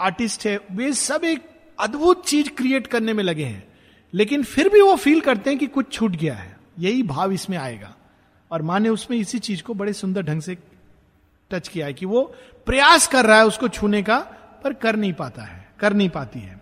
[0.00, 1.42] आर्टिस्ट है। वे सब एक
[1.80, 3.68] अद्भुत चीज़ क्रिएट करने में लगे हैं।
[4.14, 7.58] लेकिन फिर भी वो फील करते हैं कि कुछ छूट गया है। यही भाव इसमें
[7.58, 7.96] आएगा।
[8.50, 10.54] और माँ ने उसमें इसी चीज़ को बड़े सुंदर ढंग से
[11.50, 12.34] टच किया है कि वो
[12.66, 14.18] प्रयास कर रहा है उसको छूने का,
[14.64, 16.60] पर कर नहीं पाता है, कर नहीं पाती है।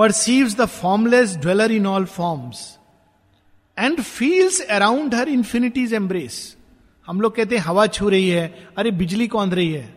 [0.00, 2.56] Perceives the formless dweller in all forms
[3.78, 6.56] and feels around her infinities embrace
[7.06, 9.96] हम लोग कहते हैं, हवा छू रही है, अरे बिजली कौंध रही है।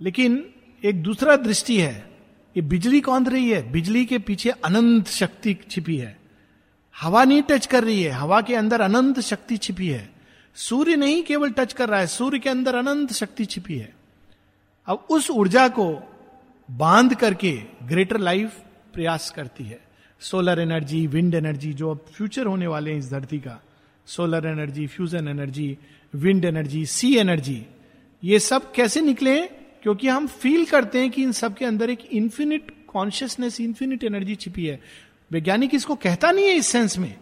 [0.00, 2.10] लेकिन एक दूसरा दृष्टि है,
[2.56, 6.20] ये बिजली कौंध रही है, बिजली के पीछे अनंत शक्ति छिपी है।
[7.00, 10.15] हवा नहीं टच कर रही है, हवा के अंदर अनंत शक्ति छिपी है।
[10.56, 13.94] सूर्य नहीं केवल टच कर रहा है, सूर्य के अंदर अनंत शक्ति छिपी है।
[14.88, 15.86] अब उस ऊर्जा को
[16.70, 18.56] बाँध करके ग्रेटर लाइफ
[18.94, 19.78] प्रयास करती है।
[20.20, 23.60] सोलर एनर्जी विंड एनर्जी जो अब फ्यूचर होने वाले हैं इस धरती का।
[24.06, 25.78] Solar energy fusion energy
[26.14, 27.66] wind energy sea energy
[28.22, 29.40] ये सब कैसे निकले
[29.82, 34.34] क्योंकि हम फील करते हैं कि इन सब के अंदर एक इंफिनिट कॉन्शियसनेस इंफिनिट एनर्जी
[34.34, 34.80] छिपी है।
[35.30, 37.14] वैज्ञानिक इसको कहता नहीं है इस सेंस में,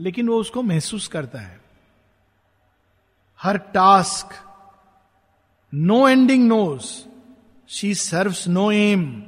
[0.00, 1.59] लेकिन वो उसको महसूस करता है।
[3.42, 4.28] Her task
[5.74, 7.08] no ending knows
[7.68, 9.22] she serves no aim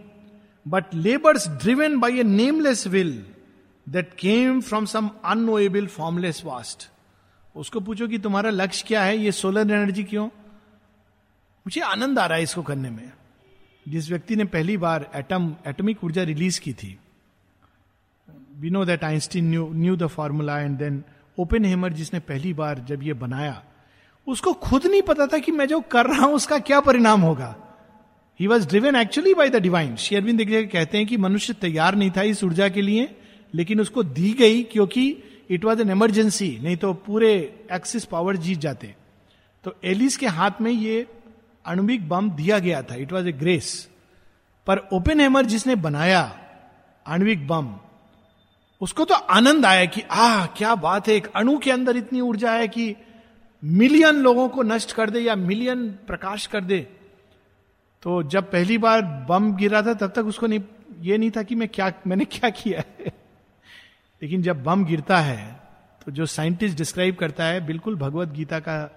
[0.68, 3.26] but labours driven by a nameless will
[3.88, 6.90] that came from some unknowable formless vast
[7.56, 9.18] उसको पूछो कि तुम्हारा लक्ष्य क्या है?
[9.18, 10.26] ये सोलर एनर्जी क्यों?
[11.66, 13.12] मुझे आनंद आ रहा है इसको करने में।
[13.88, 16.98] जिस व्यक्ति ने पहली बार एटम एटमिक ऊर्जा रिलीज़ की थी
[18.56, 21.04] we know that Einstein knew knew the formula and then
[21.64, 23.62] Oppenheimer जिसने पहली बार जब ये बनाया
[24.26, 27.54] उसको खुद नहीं पता था कि मैं जो कर रहा हूँ, उसका क्या परिणाम होगा।
[28.40, 30.40] He was driven actually by the divine शेयरविंद
[30.72, 33.08] कहते हैं कि मनुष्य तैयार नहीं था इस ऊर्जा के लिए,
[33.54, 35.04] लेकिन उसको दी गई क्योंकि
[35.50, 37.32] इट वॉज़ एन इमरजेंसी नहीं तो पूरे
[37.72, 38.94] एक्सिस पावर जीत जाते।
[39.64, 41.06] तो एलिस के हाथ में ये
[41.64, 43.88] आणुविक बम दिया गया था। इट वॉज़ ए ग्रेस
[44.66, 46.20] पर ओपन हेमर जिसने बनाया
[47.06, 47.74] आणविक बम,
[48.80, 52.52] उसको तो आनंद आया कि आ क्या बात है, एक अणु के अंदर इतनी ऊर्जा
[52.52, 52.94] है कि
[53.64, 56.80] मिलियन लोगों को नष्ट कर दे या मिलियन प्रकाश कर दे
[58.02, 60.60] तो जब पहली बार बम गिरा था, तब तक उसको नहीं,
[61.00, 63.06] ये नहीं था कि मैं क्या, मैंने क्या किया है।
[64.22, 65.60] लेकिन जब बम गिरता है
[66.06, 68.90] तो जो साइंटिस्ट डिस्क्राइब करता है, बिल्कुल भगवत गीता का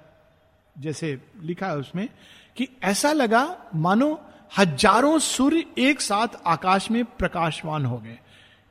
[0.78, 2.10] जैसे लिखा है उसमें,
[2.58, 4.21] कि ऐसा लगा, मानो
[4.58, 8.19] हज़ारों सूर्य एक साथ आकाश में प्रकाशवान हो गए।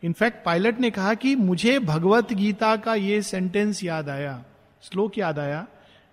[0.02, 4.44] इनफैक्ट पायलट ने कहा कि मुझे भगवत गीता का ये सेंटेंस याद आया,
[4.82, 5.66] श्लोक याद आया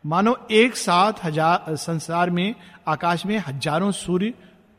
[0.03, 2.55] मानो एक साथ हज़ार, संसार में,
[2.87, 4.33] आकाश में हज़ारों सूर्य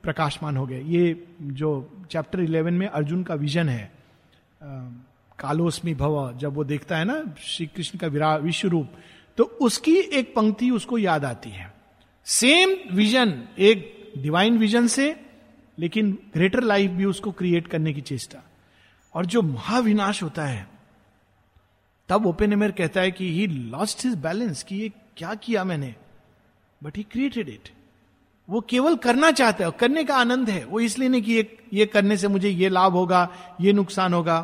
[0.05, 3.91] प्रकाशमान हो गए। ये जो चैप्टर इलेवन में अर्जुन का विजन है
[5.39, 8.89] कालोस्मी भव, जब वो देखता है ना श्री कृष्ण का विरा विश्व रूप
[9.39, 11.73] तो उसकी एक पंक्ति उसको याद आती है।
[12.27, 15.15] सेम विजन एक डिवाइन विजन से,
[15.79, 18.43] लेकिन ग्रेटर लाइफ भी उसको क्रिएट करने की चेष्टा।
[19.15, 20.67] और जो महाविनाश होता है,
[22.09, 25.95] तब ओपन एमर कहता है कि ही लॉस्ट हिज बैलेंस कि ये क्या किया मैंने?
[26.81, 27.69] बट ही क्रिएटेड इट
[28.49, 31.59] वो केवल करना चाहते हैं और करने का आनंद है। वो इसलिए नहीं कि ये,
[31.73, 33.29] ये करने से मुझे ये लाभ होगा
[33.61, 34.39] ये नुकसान होगा।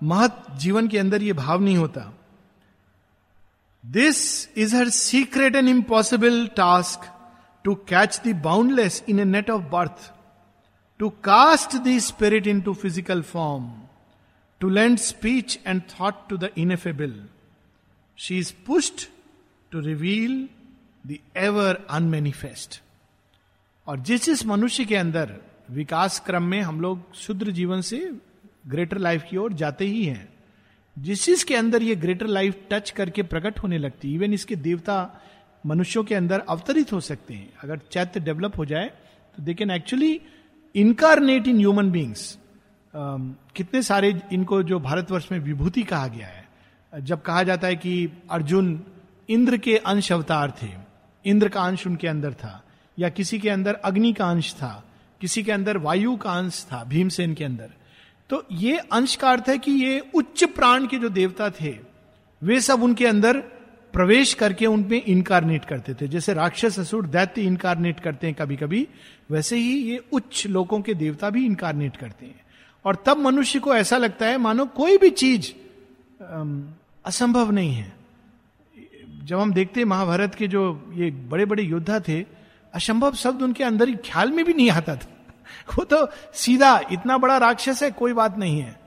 [0.00, 2.12] महत जीवन के अंदर ये भाव नहीं होता।
[3.84, 7.10] This is her secret and impossible task
[7.64, 10.10] to catch the boundless in a net of birth
[11.00, 13.70] to cast the spirit into physical form
[14.60, 17.14] to lend speech and thought to the ineffable
[18.18, 19.08] she is pushed
[19.74, 20.34] to reveal
[21.04, 22.80] the ever unmanifest.
[23.86, 25.34] और जिस जिस मनुष्य के अंदर
[25.70, 27.98] विकास क्रम में हम लोग शुद्र जीवन से
[28.66, 30.28] ग्रेटर लाइफ की ओर जाते ही हैं,
[30.96, 34.56] जिस चीज़ के अंदर ये ग्रेटर लाइफ टच करके प्रकट होने लगती है इवन इसके
[34.58, 34.96] देवता
[35.64, 38.86] मनुष्यों के अंदर अवतरित हो सकते हैं। अगर चैत्य डेवलप हो जाए
[39.36, 40.20] तो they can actually
[40.74, 42.38] incarnate in human beings
[42.94, 46.42] कितने सारे इनको जो भारतवर्ष में विभूति कहा गया है।
[46.92, 48.74] जब कहा जाता है कि अर्जुन
[49.28, 50.68] इंद्र के अंश अवतार थे।
[51.24, 52.62] इंद्र का अंश उनके अंदर था,
[52.98, 54.84] या किसी के अंदर अग्नि का अंश था,
[55.20, 57.70] किसी के अंदर वायु का अंश था, भीमसेन के अंदर।
[58.30, 61.74] तो ये अंश का अर्थ है कि ये उच्च प्राण के जो देवता थे,
[62.42, 63.40] वे सब उनके अंदर
[63.92, 68.86] प्रवेश करके उनमें इनकारनेट करते थे। जैसे राक्षस, असुर, दैत्य इनकारनेट करते हैं कभी कभी
[69.30, 72.40] वैसे ही ये उच्च लोगों के देवता भी इनकारनेट करते हैं।
[72.84, 75.52] और तब मनुष्य को ऐसा लगता है, मानो कोई भी चीज़
[77.04, 77.92] असंभव नहीं है।
[79.24, 82.24] जब हम देखते हैं महाभारत के जो ये बड़े बड़े योद्धा थे,
[82.74, 85.34] असंभव शब्द उनके अंदर ही ख्याल में भी नहीं आता था।
[85.78, 88.80] वो तो सीधा, इतना बड़ा राक्षस है, कोई बात नहीं है।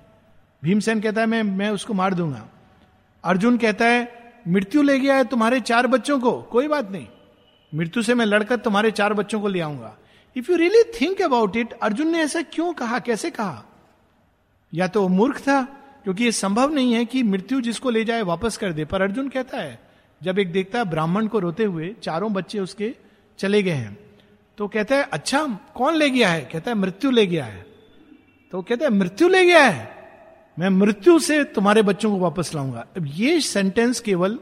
[0.63, 2.47] भीमसेन कहता है, मैं मैं उसको मार दूँगा।
[3.23, 7.08] अर्जुन कहता है, मृत्यु ले गया है तुम्हारे चार बच्चों को, कोई बात नहीं।
[7.76, 9.97] मृत्यु से मैं लड़कर तुम्हारे चार बच्चों को ले आऊँगा।
[10.36, 13.63] If you really think about it Arjun ने ऐसा क्यों कहा, कैसे कहा?
[14.73, 15.63] या तो मूर्ख था,
[16.04, 19.30] क्योंकि ये संभव नहीं है कि मृत्यु जिसको ले जाए वापस कर दे, पर अर्जुन
[19.30, 19.87] कहता है
[20.23, 22.95] जब एक देखता है ब्राह्मण को रोते हुए चारों बच्चे उसके
[23.38, 23.97] चले गए हैं
[24.58, 26.41] तो कहता है अच्छा कौन ले गया है?
[26.41, 27.65] कहता है, मृत्यु ले गया है।
[28.51, 29.95] तो कहता है, मृत्यु ले गया है?
[30.60, 34.39] मैं मृत्यु से तुम्हारे बच्चों को वापस लाऊँगा। अब ये सेंटेंस केवल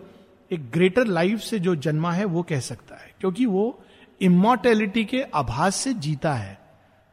[0.52, 3.84] एक ग्रेटर लाइफ से जो जन्मा है, वो कह सकता है, क्योंकि वो
[4.22, 6.60] इमोर्टेलिटी के आभास से जीता है।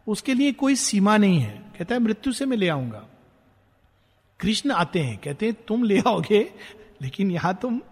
[0.09, 3.07] उसके लिए कोई सीमा नहीं है। कहता है, मृत्यु से मैं ले आऊँगा।
[4.41, 6.53] कृष्ण आते हैं, कहते हैं, तुम ले आओगे,
[7.03, 7.83] लेकिन यहाँ तुम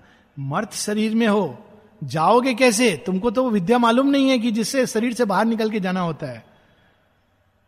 [0.40, 1.58] मर्थ शरीर में हो,
[2.04, 3.02] जाओगे कैसे?
[3.06, 6.00] तुमको तो वो विद्या मालूम नहीं है कि जिससे शरीर से बाहर निकल के जाना
[6.00, 6.46] होता है।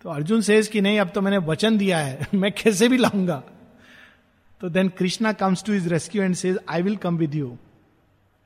[0.03, 3.43] तो अर्जुन सेज कि नहीं, अब तो मैंने वचन दिया है, मैं कैसे भी लाऊँगा?
[4.61, 7.57] तो then Krishna comes to his rescue and says I will come with you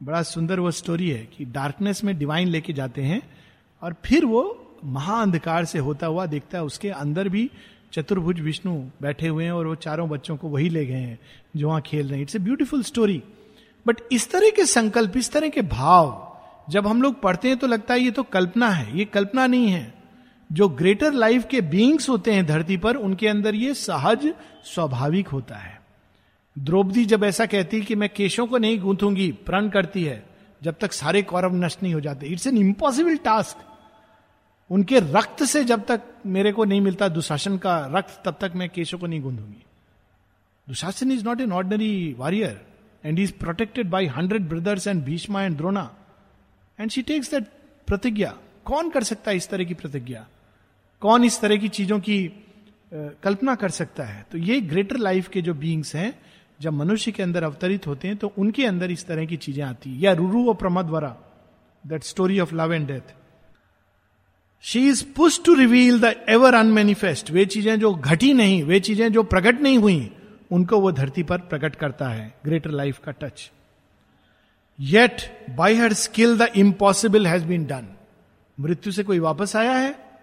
[0.03, 3.23] बड़ा सुंदर वो स्टोरी है कि डार्कनेस में डिवाइन लेके जाते हैं
[3.83, 7.51] और फिर वो महाअंधकार से होता हुआ देखता है, उसके अंदर भी
[7.93, 11.19] चतुर्भुज विष्णु बैठे हुए हैं और वो चारों बच्चों को वही ले गए हैं,
[11.57, 13.23] जो वहाँ खेल रहे हैं। It's a beautiful story
[13.87, 16.23] but इस तरह के संकल्प, इस तरह के भाव,
[16.71, 19.69] जब हम लोग पढ़ते हैं तो लगता है ये तो कल्पना है, ये कल्पना नहीं
[19.69, 19.95] है।
[20.51, 24.33] जो ग्रेटर लाइफ के बींग्स होते हैं धरती पर, उनके अंदर ये सहज,
[24.65, 25.81] स्वाभाविक होता है।
[26.57, 30.23] द्रौपदी जब ऐसा कहती है कि मैं केशों को नहीं गूंथूँगी, प्रण करती है,
[30.63, 33.65] जब तक सारे कौरव नष्ट नहीं हो जाते। इट्स एन इम्पॉसिबल टास्क
[34.71, 38.69] उनके रक्त से जब तक मेरे को नहीं मिलता, दुशासन का रक्त, तब तक मैं
[38.69, 39.65] केशों को नहीं गूंधूँगी
[40.67, 42.61] Dushasan is not an ordinary warrior
[43.07, 45.91] and is protected by hundred brothers and Bhishma and Drona
[46.79, 47.45] and she takes that
[47.89, 50.27] pratigya कौन कर सकता है इस तरह की प्रतिज्ञा?
[51.03, 52.19] कौन इस तरह की चीज़ों की
[53.23, 54.25] कल्पना कर सकता है?
[54.33, 56.13] तो ये ग्रेटर लाइफ के जो बींग्स हैं,
[56.61, 59.91] जब मनुष्य के अंदर अवतरित होते हैं तो उनके अंदर इस तरह की चीज़ें आती
[59.91, 61.17] है। या रुरु व Pramadvara
[61.85, 63.15] that story of love and death
[64.65, 69.13] she is push to reveal the ever unmanifest वे चीज़ें जो घटी नहीं, वे चीज़ें
[69.13, 70.11] जो प्रकट नहीं हुई
[70.53, 73.53] उनको वो धरती पर प्रकट करता है ग्रेटर लाइफ का touch
[74.81, 77.89] yet by her skill the impossible has been done
[78.61, 80.21] मृत्यु से कोई वापस आया है?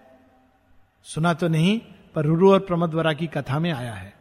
[1.02, 1.80] सुना तो नहीं,
[2.14, 4.14] पर रुरु और प्रमदवरा की कथा में आया है।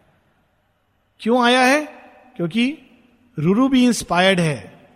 [1.19, 1.85] क्यों आया है?
[2.35, 2.77] क्योंकि
[3.39, 4.89] रुरु भी इंस्पायर्ड है।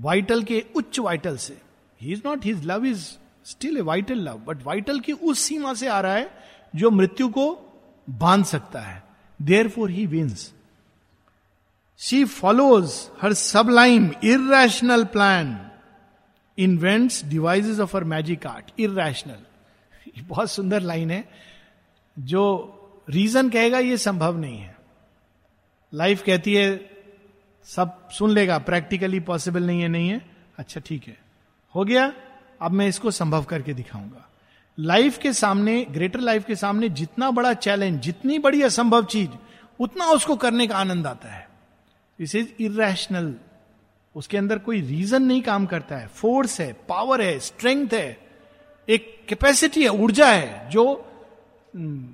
[0.00, 1.60] वाइटल के उच्च वाइटल से।
[2.02, 3.08] He is not his love is
[3.44, 6.30] still a vital love but vital की उस सीमा से आ रहा है
[6.76, 7.64] जो मृत्यु को
[8.10, 9.07] बाँध सकता है।
[9.68, 10.54] Therefore he wins
[11.98, 13.32] she follows her
[13.68, 15.70] sublime irrational plan
[16.58, 19.38] invents devices of her magic art irrational
[20.22, 21.28] बहुत सुंदर लाइन है।
[22.18, 22.74] जो
[23.10, 24.76] रीजन कहेगा, ये संभव नहीं है।
[25.94, 26.90] लाइफ कहती है,
[27.64, 31.18] सब सुन लेगा प्रैक्टिकली पॉसिबल नहीं है नहीं है। अच्छा ठीक है।
[31.74, 32.12] हो गया।
[32.62, 34.27] अब मैं इसको संभव करके दिखाऊँगा।
[34.80, 39.30] लाइफ के सामने ग्रेटर लाइफ के सामने जितना बड़ा चैलेंज जितनी बड़ी असंभव चीज़
[39.80, 41.48] उतना उसको करने का आनंद आता है।
[42.18, 43.34] दिस इज़ इेशनल
[44.16, 48.18] उसके अंदर कोई रीजन नहीं काम करता है। फोर्स है पावर है स्ट्रेंथ है।
[48.88, 51.10] एक कैपेसिटी है ऊर्जा है जो
[51.76, 52.08] हम्म,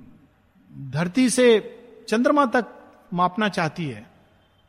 [0.91, 1.77] धरती से
[2.09, 2.65] चंद्रमा तक
[3.13, 4.07] मापना चाहती है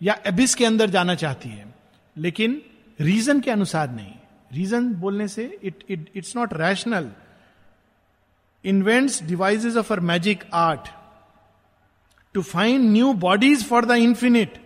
[0.02, 1.74] या एबिस के अंदर जाना चाहती है।
[2.16, 2.62] लेकिन
[3.00, 4.12] रीजन के अनुसार नहीं।
[4.52, 7.12] रीजन बोलने से it it it's not rational
[8.66, 10.88] devices of her magic art
[12.34, 14.58] to find new bodies for the infinite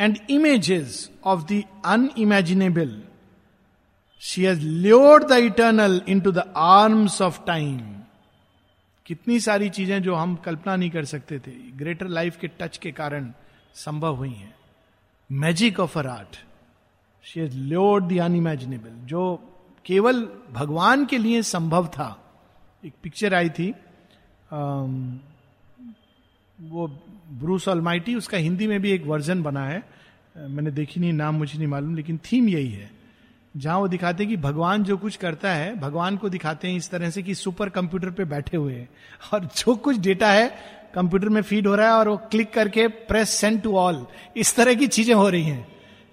[0.00, 3.02] and images of the unimaginable
[4.20, 7.78] she has lured the eternal into the arms of time
[9.06, 12.92] कितनी सारी चीज़ें जो हम कल्पना नहीं कर सकते थे। Greater life के टच के
[12.92, 13.32] कारण
[13.74, 14.54] संभव हुई हैं।
[15.32, 16.36] Magic of her art
[17.24, 19.36] she is lured the unimaginable जो
[19.86, 22.27] केवल भगवान के लिए संभव था।
[22.82, 23.70] एक पिक्चर आई थी
[26.58, 26.86] वो
[27.40, 29.82] ब्रूस ऑलमाइटी उसका हिंदी में भी एक वर्जन बना है।
[30.38, 32.90] मैंने देखी नहीं, नाम मुझे नहीं मालूम, लेकिन थीम यही है।
[33.54, 36.90] जहाँ वो दिखाते हैं कि भगवान जो कुछ करता है, भगवान को दिखाते हैं इस
[36.90, 38.88] तरह से कि सुपर कंप्यूटर पे बैठे हुए हैं।
[39.32, 40.48] और जो कुछ डेटा है
[40.94, 44.54] कंप्यूटर में फ़ीड हो रहा है और वो क्लिक करके प्रेस सेंड टू ऑल इस
[44.56, 45.66] तरह की चीज़ें हो रही हैं।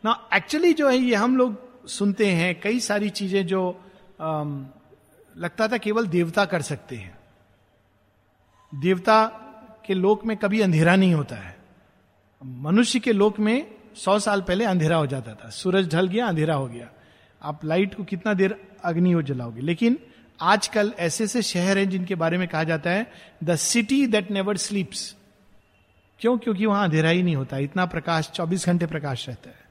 [0.06, 3.62] ना एक्चुअली जो है, ये हम लोग सुनते हैं, कई सारी चीज़ें जो
[5.38, 7.18] लगता था केवल देवता कर सकते हैं।
[8.76, 9.26] देवता
[9.86, 11.58] के लोक में कभी अंधेरा नहीं होता है।
[12.46, 16.56] मनुष्य के लोक में सौ साल पहले अंधेरा हो जाता था। सूरज ढल गया, अंधेरा
[16.56, 16.90] हो गया।
[17.44, 19.62] आप लाइट को कितना देर अग्नि हो जलाओगे?
[19.62, 20.00] लेकिन
[20.42, 23.12] आजकल ऐसे ऐसे शहर हैं जिनके बारे में कहा जाता है,
[23.44, 25.16] the city that never sleeps.
[26.20, 26.38] क्यों?
[26.38, 29.66] क्योंकि वहाँ अंधेरा ही नहीं होता। इतना प्रकाश 24 घंटे प्रकाश रहता है।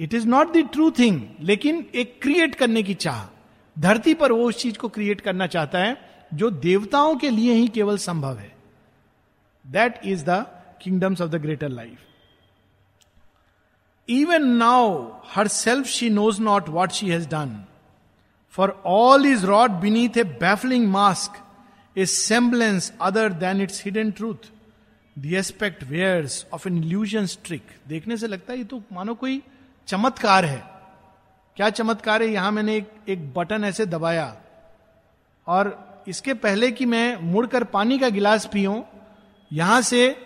[0.00, 3.35] It is not the true thing लेकिन एक क्रिएट करने की चाह।
[3.76, 5.96] धरती पर वो उस चीज़ को क्रिएट करना चाहता है
[6.34, 8.52] जो देवताओं के लिए ही केवल संभव है।
[9.64, 10.44] That is the
[10.82, 11.98] kingdoms of the greater life
[14.08, 14.90] even now
[15.26, 17.64] her self she knows not what she has done
[18.54, 21.42] for all is wrought beneath a baffling mask
[21.96, 24.50] a semblance other than its hidden truth
[25.16, 29.42] the aspect wears of an illusion trick देखने से लगता है ये तो मानो कोई
[29.88, 30.75] चमत्कार है।
[31.56, 34.36] क्या चमत्कार है यहाँ मैंने एक, एक बटन ऐसे दबाया।
[35.46, 38.82] और इसके पहले कि मैं मुड़कर पानी का गिलास पीऊं
[39.52, 40.16] यहाँ से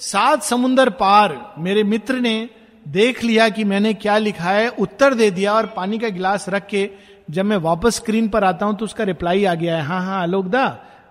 [0.00, 2.48] सात समुंदर पार मेरे मित्र ने
[2.88, 6.66] देख लिया कि मैंने क्या लिखा है उत्तर दे दिया और पानी का गिलास रख
[6.66, 6.90] के
[7.30, 10.22] जब मैं वापस स्क्रीन पर आता हूँ तो उसका रिप्लाई आ गया है हाँ हाँ
[10.22, 10.64] आलोक दा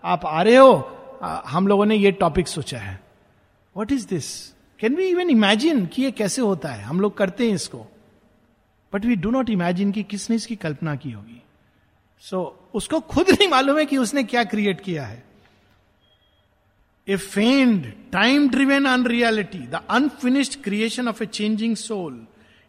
[0.03, 0.73] आप आ रहे हो?
[1.23, 2.99] आ, हम लोगों ने ये टॉपिक सोचा है।
[3.77, 6.83] What is this can we even imagine कि ये कैसे होता है?
[6.83, 7.85] हम लोग करते हैं इसको।
[8.93, 11.41] But we do not imagine कि किसने इसकी कल्पना की होगी।
[12.23, 15.23] सो so, उसको खुद नहीं मालूम है कि उसने क्या क्रिएट किया है।
[17.07, 22.25] A fiend time driven unreality the unfinished creation of a changing soul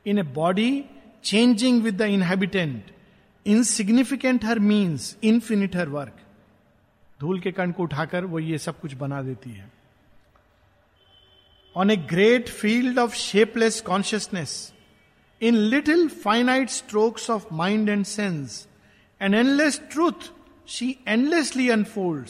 [0.06, 0.84] in a body
[1.24, 2.94] changing with the inhabitant
[3.46, 6.16] insignificant her means infinite her work
[7.20, 9.70] धूल के कण को उठाकर वो ये सब कुछ बना देती है।
[11.76, 14.72] On a great field of shapeless consciousness
[15.42, 18.68] in little finite strokes of mind and sense
[19.22, 20.32] an endless truth
[20.66, 22.26] she endlessly unfold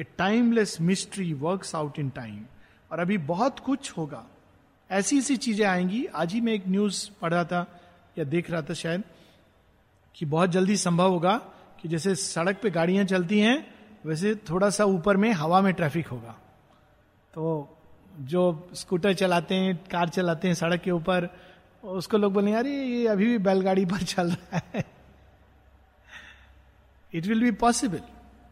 [0.00, 2.44] a timeless mystery work out in time
[2.92, 4.26] और अभी बहुत कुछ होगा।
[4.90, 7.80] ऐसी ऐसी चीज़ें आएँगी। आज ही मैं एक न्यूज़ पढ़ रहा था,
[8.18, 9.02] या देख रहा था शायद,
[10.14, 11.36] कि बहुत जल्दी संभव होगा
[11.82, 13.74] कि जैसे सड़क पे गाड़ियाँ चलती हैं,
[14.06, 16.36] वैसे थोड़ा सा ऊपर में हवा में ट्रैफ़िक होगा।
[17.34, 17.76] तो
[18.20, 21.28] जो स्कूटर चलाते हैं कार चलाते हैं सड़क के ऊपर
[21.82, 24.84] उसको लोग बोले अरे, ये अभी भी बैलगाड़ी पर चल रहा है।
[27.12, 28.00] इट विल बी पॉसिबल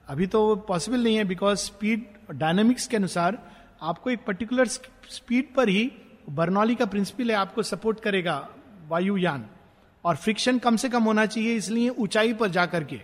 [0.08, 3.38] अभी तो पॉसिबल नहीं है बिकॉज़ स्पीड डायनेमिक्स के अनुसार
[3.82, 5.90] आपको एक पर्टिकुलर स्पीड पर ही
[6.30, 8.48] बर्नौली का प्रिंसिपल है, आपको सपोर्ट करेगा
[8.88, 9.44] वायुयान
[10.04, 12.96] और फ्रिक्शन कम से कम होना चाहिए, इसलिए ऊंचाई पर जाकर के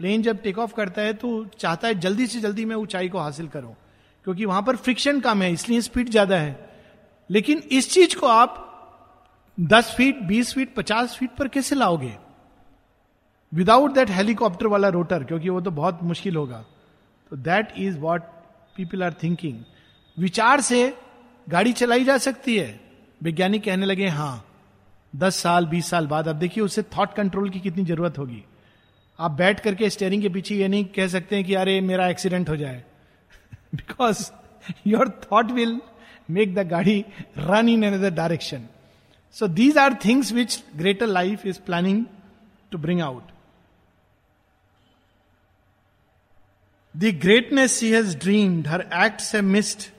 [0.00, 3.18] प्लेन जब टेक ऑफ़ करता है तो चाहता है जल्दी से जल्दी मैं ऊंचाई को
[3.18, 3.74] हासिल करूँ,
[4.26, 6.68] क्योंकि वहाँ पर फ्रिक्शन कम है, इसलिए स्पीड ज़्यादा है।
[7.30, 8.64] लेकिन इस चीज़ को आप
[9.60, 12.16] 10 फीट 20 फीट 50 फीट पर कैसे लाओगे?
[13.54, 16.64] विदाउट दैट हेलीकॉप्टर वाला रोटर क्योंकि वो तो बहुत मुश्किल होगा।
[17.30, 18.22] तो that is what
[18.76, 19.64] people are thinking
[20.18, 20.98] विचार से
[21.48, 22.80] गाड़ी चलाई जा सकती है।
[23.22, 24.44] वैज्ञानिक कहने लगे, हाँ,
[25.16, 28.44] दस साल, बीस साल बाद। अब देखिए, उससे थॉट कंट्रोल की कितनी ज़रूरत होगी।
[29.18, 32.48] आप बैठ करके स्टेयरिंग के पीछे ये नहीं कह सकते हैं कि, अरे, मेरा एक्सीडेंट
[32.48, 32.84] हो जाए।
[33.74, 34.30] Because
[34.86, 35.80] your thought will
[36.30, 37.04] make the gaadi
[37.38, 38.62] run in another direction
[39.30, 42.08] So these are things which greater life is planning
[42.70, 43.30] to bring out.
[46.94, 49.90] The greatness she has dreamed, her acts have missed,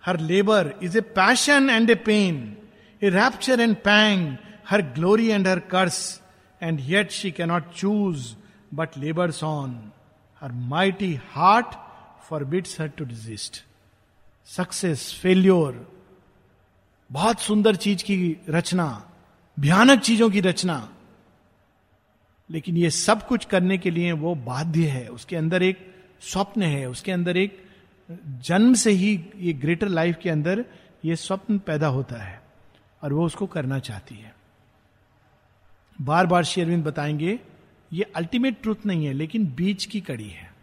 [0.00, 2.56] her labor is a passion and a pain,
[3.02, 6.20] a rapture and pang, her glory and her curse,
[6.60, 8.36] and yet she cannot choose
[8.70, 9.92] but labors on.
[10.34, 11.74] Her mighty heart
[12.20, 13.62] forbids her to desist.
[14.44, 15.74] Success, failure,
[17.12, 19.10] बहुत सुंदर चीज़ की रचना,
[19.60, 20.92] भयानक चीज़ों की रचना।
[22.50, 26.88] लेकिन ये सब कुछ करने के लिए वो बाध्य है। उसके अंदर एक स्वप्न है।
[26.88, 27.64] उसके अंदर एक
[28.26, 30.64] जन्म से ही ये ग्रेटर लाइफ के अंदर
[31.04, 32.42] ये स्वप्न पैदा होता है
[33.02, 34.34] और वो उसको करना चाहती है।
[36.00, 37.38] बार बार शेरविंद बताएँगे,
[37.92, 40.54] ये अल्टीमेट ट्रूथ नहीं है, लेकिन बीच की कड़ी है।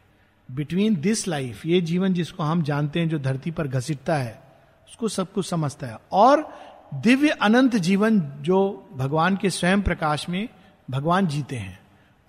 [0.52, 4.43] बिटवीन दिस लाइफ ये जीवन जिसको हम जानते हैं, जो धरती पर घसीटता है
[4.94, 6.58] उसको सब कुछ समझता है। और
[6.94, 10.50] दिव्य अनंत जीवन जो भगवान के स्वयं प्रकाश में
[10.90, 11.80] भगवान जीते हैं,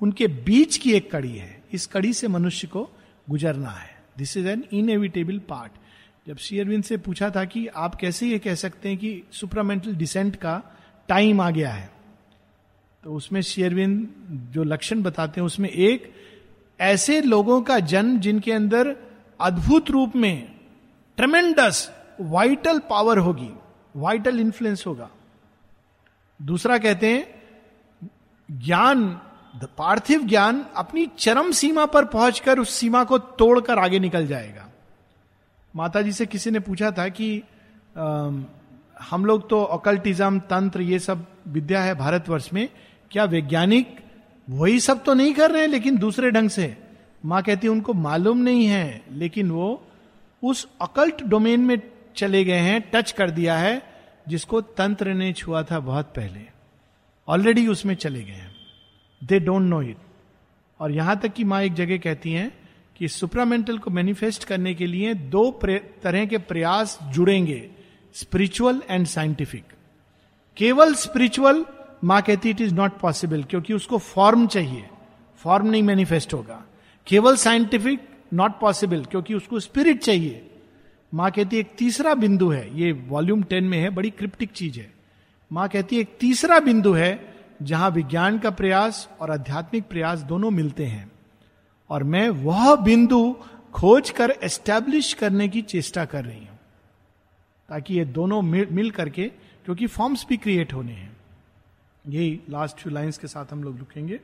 [0.01, 2.91] उनके बीच की एक कड़ी है। इस कड़ी से मनुष्य को
[3.31, 5.73] गुजरना है। This is an inevitable part
[6.27, 10.37] जब शेयरविंद से पूछा था कि आप कैसे ये कह सकते हैं कि सुपरामेंटल डिसेंट
[10.37, 10.63] का
[11.09, 11.91] टाइम आ गया है
[13.05, 14.09] तो उसमें शेयरविंद
[14.53, 16.15] जो लक्षण बताते हैं, उसमें एक,
[16.81, 18.97] ऐसे लोगों का जन्म जिनके अंदर
[19.41, 20.55] अद्भुत रूप में
[21.17, 23.51] ट्रमेंडस वाइटल पावर होगी
[23.97, 25.11] वाइटल इंफ्लुएंस होगा।
[26.43, 27.45] दूसरा कहते हैं
[28.51, 29.21] ज्ञान
[29.79, 34.69] पार्थिव ज्ञान अपनी चरम सीमा पर पहुंचकर उस सीमा को तोड़कर आगे निकल जाएगा।
[35.77, 37.43] माता जी से किसी ने पूछा था कि
[37.97, 38.31] आ,
[39.01, 42.69] हम लोग तो अकल्टिज्म तंत्र ये सब विद्या है भारतवर्ष में
[43.11, 43.97] क्या वैज्ञानिक
[44.51, 46.77] वही सब तो नहीं कर रहे हैं लेकिन दूसरे ढंग से?
[47.25, 49.87] माँ कहती उनको मालूम नहीं है लेकिन वो
[50.43, 51.79] उस अकल्ट डोमेन में
[52.17, 53.83] चले गए हैं, टच कर दिया है,
[54.29, 56.41] जिसको तंत्र ने छुआ था बहुत पहले।
[57.29, 58.55] ऑलरेडी उसमें चले गए हैं।
[59.25, 59.97] दे डोंट नो इट
[60.81, 62.59] और यहाँ तक कि माँ एक जगह कहती हैं
[62.97, 65.61] कि सुप्रामेंटल को मैनिफेस्ट करने के लिए दो
[66.03, 67.71] तरह के प्रयास जुड़ेंगे
[68.15, 69.65] स्पिरिचुअल एंड साइंटिफिक
[70.57, 71.65] केवल स्पिरिचुअल
[72.05, 74.89] माँ कहती इट इज़ नॉट पॉसिबल क्योंकि उसको फॉर्म चाहिए।
[75.37, 76.65] फॉर्म नहीं मैनिफेस्ट होगा।
[77.07, 78.01] केवल साइंटिफिक
[78.35, 80.51] नॉट पॉसिबल क्योंकि उसको स्पिरिट चाहिए।
[81.15, 84.93] माँ कहती एक तीसरा बिंदु है। ये वॉल्यूम टेन में है बड़ी क्रिप्टिक चीज़ है।
[85.53, 90.85] माँ कहती एक तीसरा बिंदु है जहाँ विज्ञान का प्रयास और आध्यात्मिक प्रयास दोनों मिलते
[90.85, 91.13] हैं।
[91.91, 93.37] और मैं वह बिंदु
[93.73, 96.59] खोज कर एस्टैब्लिश करने की चेष्टा कर रही हूँ।
[97.69, 99.29] ताकि ये दोनों मिल, मिल करके
[99.65, 101.17] क्योंकि फॉर्म्स भी क्रिएट होने हैं।
[102.09, 104.21] यही लास्ट फ्यू लाइंस के साथ हम लोग रुकेंगे।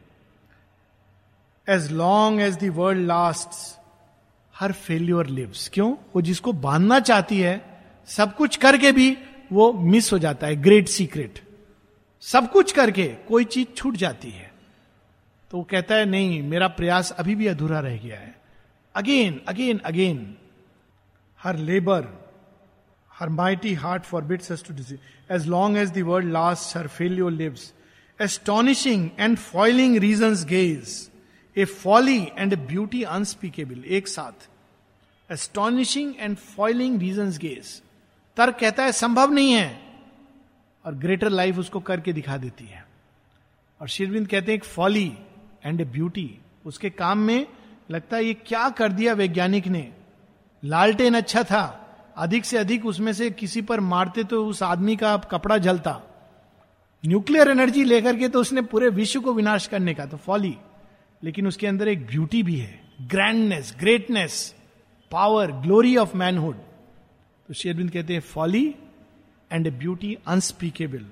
[1.68, 3.79] As long as the world last
[4.60, 5.92] her failure lives क्यों?
[6.14, 7.60] वो जिसको बांधना चाहती है,
[8.08, 9.16] सब कुछ करके भी
[9.52, 11.38] वो मिस हो जाता है ग्रेट सीक्रेट
[12.22, 14.50] सब कुछ करके कोई चीज़ छूट जाती है।
[15.50, 18.34] तो वो कहता है, नहीं, मेरा प्रयास अभी भी अधूरा रह गया है.
[18.94, 20.34] Again again again
[21.40, 22.08] her labour
[23.12, 27.72] her mighty heart forbids to disease as long as the world last her failure lives
[28.20, 31.10] astonishing and foiling reason gaze
[31.56, 34.48] a folly and a beauty unspeakable एक साथ
[35.30, 37.80] astonishing and foiling reason guess
[38.36, 39.80] तर्क कहता है संभव नहीं है
[40.84, 42.84] और greater life उसको करके दिखा देती है
[43.80, 45.12] और शिरविंद कहते हैं एक फॉली
[45.64, 46.30] एंड ए ब्यूटी
[46.66, 47.46] उसके काम में
[47.90, 49.88] लगता है ये क्या कर दिया वैज्ञानिक ने
[50.62, 51.64] लालटेन अच्छा था
[52.16, 56.00] अधिक से अधिक उसमें से किसी पर मारते तो उस आदमी का कपड़ा जलता
[57.04, 60.56] न्यूक्लियर एनर्जी लेकर के तो उसने पूरे विश्व को विनाश करने का तो फॉली
[61.22, 64.54] लेकिन उसके अंदर एक ब्यूटी भी है grandness greatness
[65.10, 66.56] power glory of manhood
[67.48, 68.74] तो शेरविंद कहते हैं folly
[69.52, 71.06] and a beauty unspeakable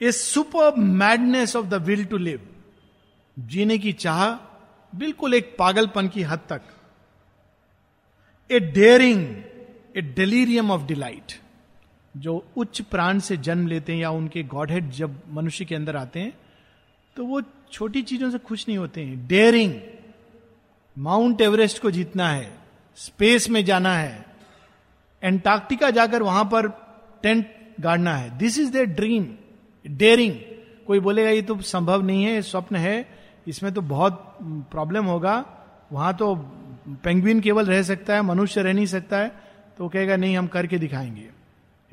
[0.00, 2.48] a super madness of the will to live
[3.36, 4.24] जीने की चाह
[4.92, 6.62] बिल्कुल एक पागलपन की हद तक।
[8.50, 9.26] A daring
[9.96, 11.32] a delirium of delight
[12.14, 16.20] जो उच्च प्राण से जन्म लेते हैं या उनके गॉड जब मनुष्य के अंदर आते
[16.20, 16.32] हैं
[17.16, 17.40] तो वो
[17.72, 19.74] छोटी चीज़ों से खुश नहीं होते हैं। डेयरिंग
[20.98, 22.52] माउंट एवरेस्ट को जीतना है,
[22.96, 24.24] स्पेस में जाना है,
[25.22, 26.68] एंटार्क्टिका जाकर वहाँ पर
[27.22, 27.46] टेंट
[27.80, 29.26] गाड़ना है। This is their dream
[29.86, 30.34] daring
[30.86, 33.08] कोई बोलेगा, ये तो संभव नहीं है स्वप्न है,
[33.48, 35.44] इसमें तो बहुत प्रॉब्लम होगा।
[35.92, 36.34] वहाँ तो
[37.04, 39.32] पेंगुइन केवल रह सकता है, मनुष्य रह नहीं सकता है।
[39.78, 41.28] तो कहेगा, नहीं, हम करके दिखाएँगे।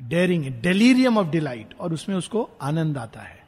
[0.00, 3.38] डेयरिंग डेलीरियम ऑफ़ डिलाइट और उसमें उसको आनंद आता है।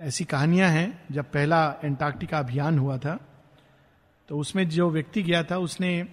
[0.00, 3.18] ऐसी कहानियाँ हैं, जब पहला एंटार्क्टिका अभियान हुआ था
[4.28, 6.06] तो उसमें जो व्यक्ति गया था, उसने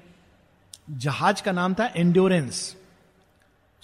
[0.89, 2.75] जहाज़ का नाम था एंड्योरेंस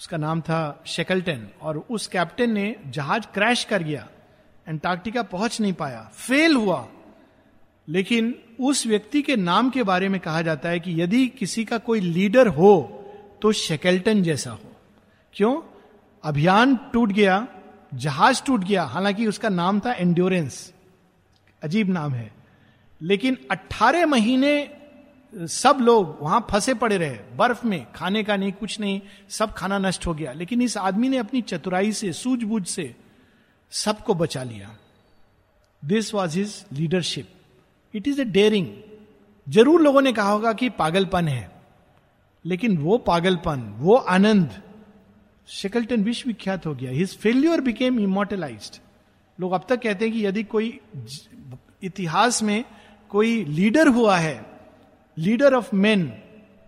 [0.00, 4.08] उसका नाम था शेकल्टन और उस कैप्टन ने जहाज़ क्रैश कर गया।
[4.68, 6.88] एंटार्क्टिका पहुँच नहीं पाया। फेल हुआ।
[7.88, 11.78] लेकिन उस व्यक्ति के नाम के बारे में कहा जाता है कि यदि किसी का
[11.78, 13.04] कोई लीडर हो
[13.42, 14.72] तो शेकल्टन जैसा हो।
[15.32, 15.62] क्यों?
[16.24, 17.48] अभियान टूट गया,
[17.94, 20.72] जहाज़ टूट गया। हालाँकि उसका नाम था एंड्योरेंस
[21.62, 22.35] अजीब नाम है।
[23.00, 24.70] लेकिन 18 महीने
[25.32, 29.78] सब लोग वहाँ फंसे पड़े रहे, बर्फ़ में, खाने का नहीं, कुछ नहीं, सब खाना
[29.78, 32.94] नष्ट हो गया। लेकिन इस आदमी ने अपनी चतुराई से, सूझबूझ से
[33.72, 34.76] सबको बचा लिया।
[35.82, 37.28] This was his leadership
[37.94, 38.66] it is a daring
[39.46, 41.50] ज़रूर लोगों ने कहा होगा कि पागलपन है,
[42.44, 44.62] लेकिन वो पागलपन, वो आनंद,
[45.48, 48.80] शिकल्टन विश्वविख्यात हो गया। हिज फेल्यूर बिकेम इमोटलाइज
[49.38, 50.78] लोग अब तक कहते हैं कि यदि कोई
[51.82, 52.64] इतिहास में
[53.10, 54.44] कोई लीडर हुआ है,
[55.16, 56.12] leader of men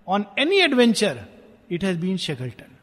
[0.07, 1.25] on any adventure
[1.71, 2.75] it has been Shackleton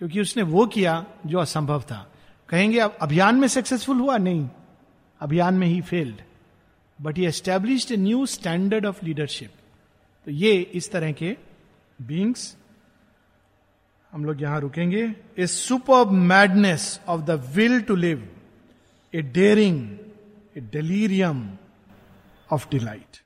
[0.00, 2.06] क्योंकि उसने वो किया जो असंभव था।
[2.48, 4.16] कहेंगे, अब अभियान में सक्सेसफुल हुआ?
[4.18, 4.48] नहीं।
[5.20, 6.20] अभियान में ही failed
[6.98, 9.50] but he established a new standard of leadership
[10.26, 11.36] तो ये इस तरह के
[11.98, 12.56] बींग्स
[14.12, 15.02] हम लोग यहाँ रुकेंगे।
[15.38, 18.28] A super madness of the will to live
[19.14, 19.78] a daring
[20.56, 21.42] a delirium
[22.52, 23.25] of delight